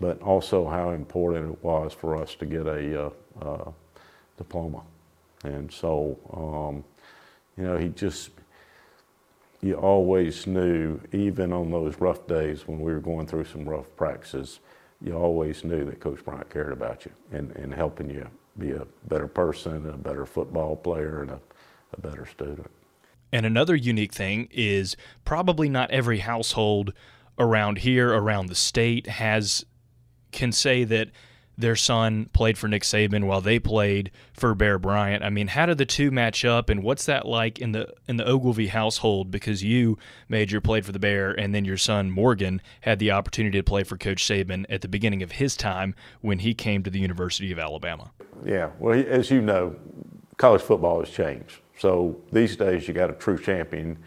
but 0.00 0.18
also 0.22 0.66
how 0.66 0.92
important 0.92 1.52
it 1.52 1.62
was 1.62 1.92
for 1.92 2.16
us 2.16 2.34
to 2.36 2.46
get 2.46 2.66
a 2.66 3.04
uh, 3.04 3.10
uh, 3.42 3.70
diploma. 4.38 4.80
And 5.46 5.72
so, 5.72 6.18
um, 6.32 6.84
you 7.56 7.64
know, 7.64 7.78
he 7.78 7.88
just, 7.90 8.30
you 9.62 9.74
always 9.74 10.46
knew, 10.46 11.00
even 11.12 11.52
on 11.52 11.70
those 11.70 12.00
rough 12.00 12.26
days 12.26 12.66
when 12.66 12.80
we 12.80 12.92
were 12.92 13.00
going 13.00 13.26
through 13.26 13.44
some 13.44 13.68
rough 13.68 13.86
practices, 13.96 14.60
you 15.00 15.14
always 15.14 15.62
knew 15.62 15.84
that 15.84 16.00
Coach 16.00 16.24
Bryant 16.24 16.50
cared 16.50 16.72
about 16.72 17.04
you 17.04 17.12
and, 17.30 17.52
and 17.52 17.72
helping 17.72 18.10
you 18.10 18.28
be 18.58 18.72
a 18.72 18.86
better 19.08 19.28
person, 19.28 19.88
a 19.88 19.96
better 19.96 20.26
football 20.26 20.74
player, 20.74 21.22
and 21.22 21.30
a, 21.30 21.40
a 21.92 22.00
better 22.00 22.26
student. 22.26 22.70
And 23.32 23.46
another 23.46 23.76
unique 23.76 24.14
thing 24.14 24.48
is 24.50 24.96
probably 25.24 25.68
not 25.68 25.90
every 25.90 26.18
household 26.18 26.92
around 27.38 27.78
here, 27.78 28.12
around 28.12 28.46
the 28.46 28.54
state, 28.54 29.06
has 29.06 29.64
can 30.32 30.52
say 30.52 30.84
that 30.84 31.10
their 31.58 31.76
son 31.76 32.28
played 32.32 32.58
for 32.58 32.68
Nick 32.68 32.82
Saban 32.82 33.24
while 33.24 33.40
they 33.40 33.58
played 33.58 34.10
for 34.32 34.54
Bear 34.54 34.78
Bryant. 34.78 35.22
I 35.22 35.30
mean, 35.30 35.48
how 35.48 35.66
did 35.66 35.78
the 35.78 35.86
two 35.86 36.10
match 36.10 36.44
up, 36.44 36.68
and 36.68 36.82
what's 36.82 37.06
that 37.06 37.26
like 37.26 37.58
in 37.58 37.72
the 37.72 37.92
in 38.06 38.16
the 38.16 38.26
Ogilvie 38.26 38.68
household? 38.68 39.30
Because 39.30 39.62
you, 39.64 39.98
Major, 40.28 40.60
played 40.60 40.84
for 40.84 40.92
the 40.92 40.98
Bear, 40.98 41.32
and 41.32 41.54
then 41.54 41.64
your 41.64 41.78
son 41.78 42.10
Morgan 42.10 42.60
had 42.82 42.98
the 42.98 43.10
opportunity 43.10 43.58
to 43.58 43.64
play 43.64 43.84
for 43.84 43.96
Coach 43.96 44.24
Saban 44.24 44.66
at 44.68 44.82
the 44.82 44.88
beginning 44.88 45.22
of 45.22 45.32
his 45.32 45.56
time 45.56 45.94
when 46.20 46.40
he 46.40 46.54
came 46.54 46.82
to 46.82 46.90
the 46.90 47.00
University 47.00 47.52
of 47.52 47.58
Alabama. 47.58 48.12
Yeah, 48.44 48.70
well, 48.78 48.98
as 49.08 49.30
you 49.30 49.40
know, 49.40 49.76
college 50.36 50.62
football 50.62 51.00
has 51.00 51.10
changed. 51.10 51.60
So 51.78 52.20
these 52.32 52.56
days, 52.56 52.88
you 52.88 52.94
got 52.94 53.10
a 53.10 53.14
true 53.14 53.38
champion 53.38 53.98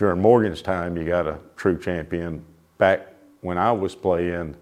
during 0.00 0.22
Morgan's 0.22 0.62
time, 0.62 0.96
you 0.96 1.04
got 1.04 1.26
a 1.26 1.38
true 1.56 1.78
champion. 1.78 2.42
Back 2.78 3.06
when 3.42 3.58
I 3.58 3.70
was 3.70 3.94
playing, 3.94 4.56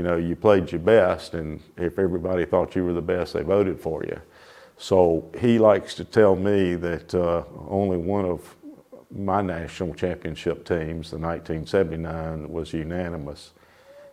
you 0.00 0.06
know, 0.06 0.16
you 0.16 0.34
played 0.34 0.72
your 0.72 0.78
best, 0.78 1.34
and 1.34 1.60
if 1.76 1.98
everybody 1.98 2.46
thought 2.46 2.74
you 2.74 2.86
were 2.86 2.94
the 2.94 3.02
best, 3.02 3.34
they 3.34 3.42
voted 3.42 3.78
for 3.78 4.02
you. 4.02 4.18
So 4.78 5.30
he 5.38 5.58
likes 5.58 5.94
to 5.96 6.06
tell 6.06 6.36
me 6.36 6.74
that 6.76 7.14
uh, 7.14 7.44
only 7.68 7.98
one 7.98 8.24
of 8.24 8.56
my 9.14 9.42
national 9.42 9.92
championship 9.92 10.64
teams, 10.64 11.10
the 11.10 11.18
1979, 11.18 12.48
was 12.48 12.72
unanimous, 12.72 13.52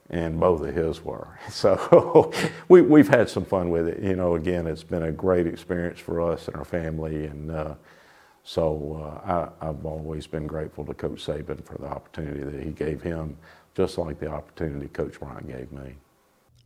and 0.09 0.37
both 0.37 0.61
of 0.67 0.75
his 0.75 1.01
were. 1.05 1.39
So 1.49 2.33
we, 2.67 2.81
we've 2.81 3.07
had 3.07 3.29
some 3.29 3.45
fun 3.45 3.69
with 3.69 3.87
it. 3.87 4.03
You 4.03 4.17
know, 4.17 4.35
again, 4.35 4.67
it's 4.67 4.83
been 4.83 5.03
a 5.03 5.11
great 5.13 5.47
experience 5.47 6.01
for 6.01 6.21
us 6.21 6.49
and 6.49 6.57
our 6.57 6.65
family, 6.65 7.27
and 7.27 7.49
uh, 7.49 7.75
so 8.43 9.21
uh, 9.25 9.53
I, 9.61 9.69
I've 9.69 9.85
always 9.85 10.27
been 10.27 10.47
grateful 10.47 10.83
to 10.83 10.93
Coach 10.93 11.25
Saban 11.25 11.63
for 11.63 11.77
the 11.77 11.87
opportunity 11.87 12.43
that 12.43 12.61
he 12.61 12.71
gave 12.71 13.01
him, 13.01 13.37
just 13.77 13.99
like 13.99 14.19
the 14.19 14.27
opportunity 14.27 14.87
Coach 14.87 15.19
Bryant 15.19 15.47
gave 15.47 15.71
me. 15.71 15.95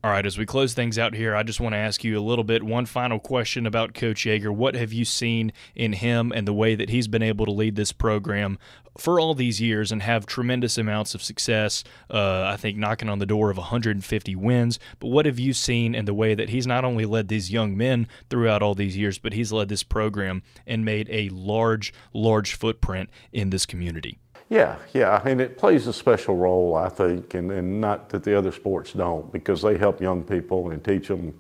All 0.04 0.10
right, 0.10 0.26
as 0.26 0.38
we 0.38 0.48
close 0.48 0.74
things 0.74 0.98
out 0.98 1.14
here, 1.14 1.36
I 1.36 1.44
just 1.44 1.60
want 1.60 1.74
to 1.74 1.78
ask 1.78 2.04
you 2.04 2.18
a 2.18 2.24
little 2.24 2.46
bit 2.46 2.64
one 2.64 2.88
final 2.88 3.20
question 3.20 3.68
about 3.68 3.94
Coach 3.94 4.26
Yeager. 4.26 4.50
What 4.50 4.74
have 4.74 4.92
you 4.92 5.06
seen 5.06 5.52
in 5.76 5.94
him 5.94 6.32
and 6.32 6.48
the 6.48 6.54
way 6.54 6.74
that 6.74 6.90
he's 6.90 7.08
been 7.08 7.22
able 7.22 7.46
to 7.46 7.52
lead 7.52 7.76
this 7.76 7.92
program 7.92 8.58
for 8.98 9.20
all 9.20 9.36
these 9.36 9.62
years 9.62 9.92
and 9.92 10.02
have 10.02 10.26
tremendous 10.26 10.78
amounts 10.80 11.14
of 11.14 11.22
success? 11.22 11.84
Uh, 12.10 12.46
I 12.46 12.58
think 12.58 12.78
knocking 12.78 13.10
on 13.10 13.20
the 13.20 13.28
door 13.28 13.52
of 13.52 13.58
150 13.58 14.36
wins. 14.38 14.80
But 15.00 15.10
what 15.10 15.28
have 15.28 15.38
you 15.38 15.54
seen 15.54 15.94
in 15.94 16.06
the 16.06 16.16
way 16.16 16.34
that 16.34 16.50
he's 16.50 16.66
not 16.66 16.84
only 16.86 17.06
led 17.06 17.28
these 17.28 17.52
young 17.52 17.78
men 17.78 18.08
throughout 18.30 18.64
all 18.64 18.74
these 18.74 18.98
years, 18.98 19.20
but 19.20 19.34
he's 19.34 19.52
led 19.52 19.70
this 19.70 19.84
program 19.84 20.42
and 20.66 20.84
made 20.84 21.10
a 21.12 21.30
large, 21.30 21.94
large 22.12 22.56
footprint 22.56 23.10
in 23.32 23.52
this 23.52 23.68
community? 23.68 24.18
Yeah, 24.52 24.76
yeah, 24.94 25.22
and 25.24 25.40
it 25.40 25.58
plays 25.58 25.88
a 25.88 25.94
special 25.94 26.36
role, 26.36 26.76
I 26.76 26.90
think, 26.90 27.36
and, 27.36 27.50
and 27.54 27.80
not 27.80 28.10
that 28.10 28.26
the 28.26 28.38
other 28.38 28.52
sports 28.52 28.92
don't, 28.92 29.32
because 29.32 29.62
they 29.62 29.78
help 29.78 30.02
young 30.02 30.24
people 30.24 30.72
and 30.72 30.84
teach 30.84 31.08
them 31.08 31.34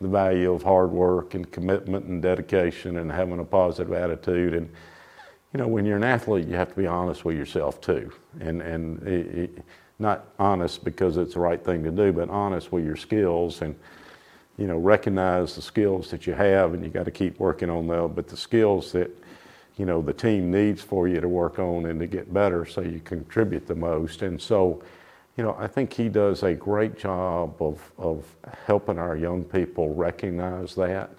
the 0.00 0.08
value 0.08 0.52
of 0.52 0.64
hard 0.64 0.90
work 0.90 1.34
and 1.34 1.48
commitment 1.52 2.06
and 2.06 2.20
dedication 2.20 2.96
and 2.96 3.12
having 3.12 3.38
a 3.38 3.44
positive 3.44 3.92
attitude. 3.92 4.54
And 4.54 4.68
you 5.52 5.58
know, 5.58 5.68
when 5.68 5.86
you're 5.86 5.96
an 5.96 6.02
athlete, 6.02 6.48
you 6.48 6.56
have 6.56 6.70
to 6.70 6.74
be 6.74 6.88
honest 6.88 7.24
with 7.24 7.36
yourself 7.36 7.80
too, 7.80 8.10
and 8.40 8.60
and 8.60 9.00
it, 9.06 9.26
it, 9.38 9.64
not 10.00 10.24
honest 10.40 10.82
because 10.82 11.18
it's 11.18 11.34
the 11.34 11.40
right 11.40 11.64
thing 11.64 11.84
to 11.84 11.92
do, 11.92 12.12
but 12.12 12.28
honest 12.30 12.72
with 12.72 12.84
your 12.84 12.96
skills 12.96 13.62
and 13.62 13.76
you 14.58 14.66
know 14.66 14.76
recognize 14.76 15.54
the 15.54 15.62
skills 15.62 16.10
that 16.10 16.26
you 16.26 16.32
have, 16.32 16.74
and 16.74 16.82
you 16.82 16.90
got 16.90 17.04
to 17.04 17.12
keep 17.12 17.38
working 17.38 17.70
on 17.70 17.86
them. 17.86 18.12
But 18.12 18.26
the 18.26 18.36
skills 18.36 18.90
that 18.90 19.16
you 19.76 19.86
know 19.86 20.00
the 20.02 20.12
team 20.12 20.50
needs 20.50 20.82
for 20.82 21.08
you 21.08 21.20
to 21.20 21.28
work 21.28 21.58
on 21.58 21.86
and 21.86 22.00
to 22.00 22.06
get 22.06 22.32
better 22.32 22.64
so 22.64 22.80
you 22.80 23.00
contribute 23.00 23.66
the 23.66 23.74
most. 23.74 24.22
And 24.22 24.40
so 24.40 24.82
you 25.36 25.44
know 25.44 25.54
i 25.58 25.66
think 25.66 25.92
he 25.92 26.08
does 26.08 26.42
a 26.42 26.54
great 26.54 26.96
job 26.96 27.54
of, 27.60 27.92
of 27.98 28.24
helping 28.66 28.98
our 28.98 29.16
young 29.16 29.44
people 29.44 29.94
recognize 29.94 30.74
that 30.74 31.10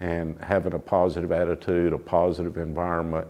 and 0.00 0.38
having 0.40 0.74
a 0.74 0.78
positive 0.78 1.32
attitude 1.32 1.92
a 1.92 1.98
positive 1.98 2.58
environment. 2.58 3.26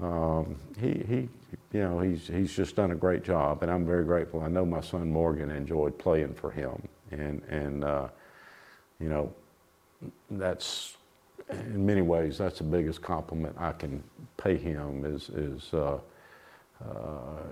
Um, 0.00 0.56
he, 0.80 0.92
he 1.08 1.28
you 1.72 1.80
know 1.80 1.98
he's, 1.98 2.28
he's 2.28 2.54
just 2.54 2.76
done 2.76 2.92
a 2.92 2.94
great 2.94 3.24
job 3.24 3.62
and 3.62 3.70
i'm 3.70 3.84
very 3.84 4.04
grateful. 4.04 4.42
I 4.42 4.48
know 4.48 4.64
my 4.64 4.80
son 4.80 5.10
morgan 5.10 5.50
enjoyed 5.50 5.98
playing 5.98 6.34
for 6.34 6.50
him. 6.50 6.88
And, 7.10 7.42
and 7.48 7.84
uh, 7.84 8.08
you 9.00 9.08
know 9.08 9.32
that's 10.30 10.97
in 11.50 11.86
many 11.86 12.02
ways, 12.02 12.38
that's 12.38 12.58
the 12.58 12.64
biggest 12.64 13.02
compliment 13.02 13.56
I 13.58 13.72
can 13.72 14.02
pay 14.36 14.56
him 14.56 15.04
is, 15.04 15.28
is 15.30 15.72
uh, 15.72 15.98
uh, 16.84 17.42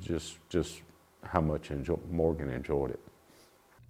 just, 0.00 0.38
just 0.48 0.82
how 1.24 1.40
much 1.40 1.70
enjoy, 1.70 1.98
Morgan 2.10 2.50
enjoyed 2.50 2.90
it. 2.90 3.00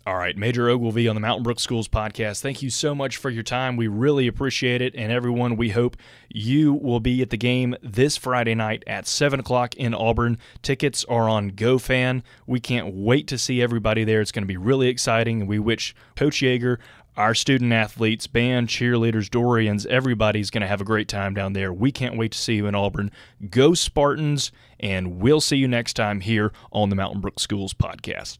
All 0.08 0.16
right, 0.16 0.34
Major 0.38 0.70
Ogilvie 0.70 1.06
on 1.06 1.16
the 1.16 1.20
Mountain 1.20 1.42
Brook 1.42 1.60
Schools 1.60 1.86
podcast. 1.86 2.40
Thank 2.40 2.62
you 2.62 2.70
so 2.70 2.94
much 2.94 3.18
for 3.18 3.28
your 3.28 3.42
time. 3.42 3.76
We 3.76 3.88
really 3.88 4.26
appreciate 4.26 4.80
it. 4.80 4.94
And 4.94 5.12
everyone, 5.12 5.56
we 5.56 5.68
hope 5.68 5.98
you 6.30 6.72
will 6.72 7.00
be 7.00 7.20
at 7.20 7.28
the 7.28 7.36
game 7.36 7.76
this 7.82 8.16
Friday 8.16 8.54
night 8.54 8.84
at 8.86 9.06
7 9.06 9.38
o'clock 9.38 9.74
in 9.74 9.92
Auburn. 9.92 10.38
Tickets 10.62 11.04
are 11.10 11.28
on 11.28 11.50
GoFan. 11.50 12.22
We 12.46 12.58
can't 12.58 12.94
wait 12.94 13.26
to 13.26 13.36
see 13.36 13.60
everybody 13.60 14.04
there. 14.04 14.22
It's 14.22 14.32
going 14.32 14.44
to 14.44 14.48
be 14.48 14.56
really 14.56 14.88
exciting. 14.88 15.40
And 15.40 15.48
we 15.48 15.58
wish 15.58 15.94
Coach 16.16 16.40
Yeager 16.40 16.78
our 17.18 17.34
student 17.34 17.72
athletes, 17.72 18.26
band, 18.28 18.68
cheerleaders, 18.68 19.28
Dorians, 19.28 19.84
everybody's 19.86 20.50
going 20.50 20.62
to 20.62 20.68
have 20.68 20.80
a 20.80 20.84
great 20.84 21.08
time 21.08 21.34
down 21.34 21.52
there. 21.52 21.72
We 21.72 21.90
can't 21.90 22.16
wait 22.16 22.32
to 22.32 22.38
see 22.38 22.54
you 22.54 22.66
in 22.66 22.74
Auburn. 22.76 23.10
Go 23.50 23.74
Spartans, 23.74 24.52
and 24.78 25.20
we'll 25.20 25.40
see 25.40 25.56
you 25.56 25.66
next 25.66 25.94
time 25.94 26.20
here 26.20 26.52
on 26.72 26.90
the 26.90 26.96
Mountain 26.96 27.20
Brook 27.20 27.40
Schools 27.40 27.74
podcast. 27.74 28.38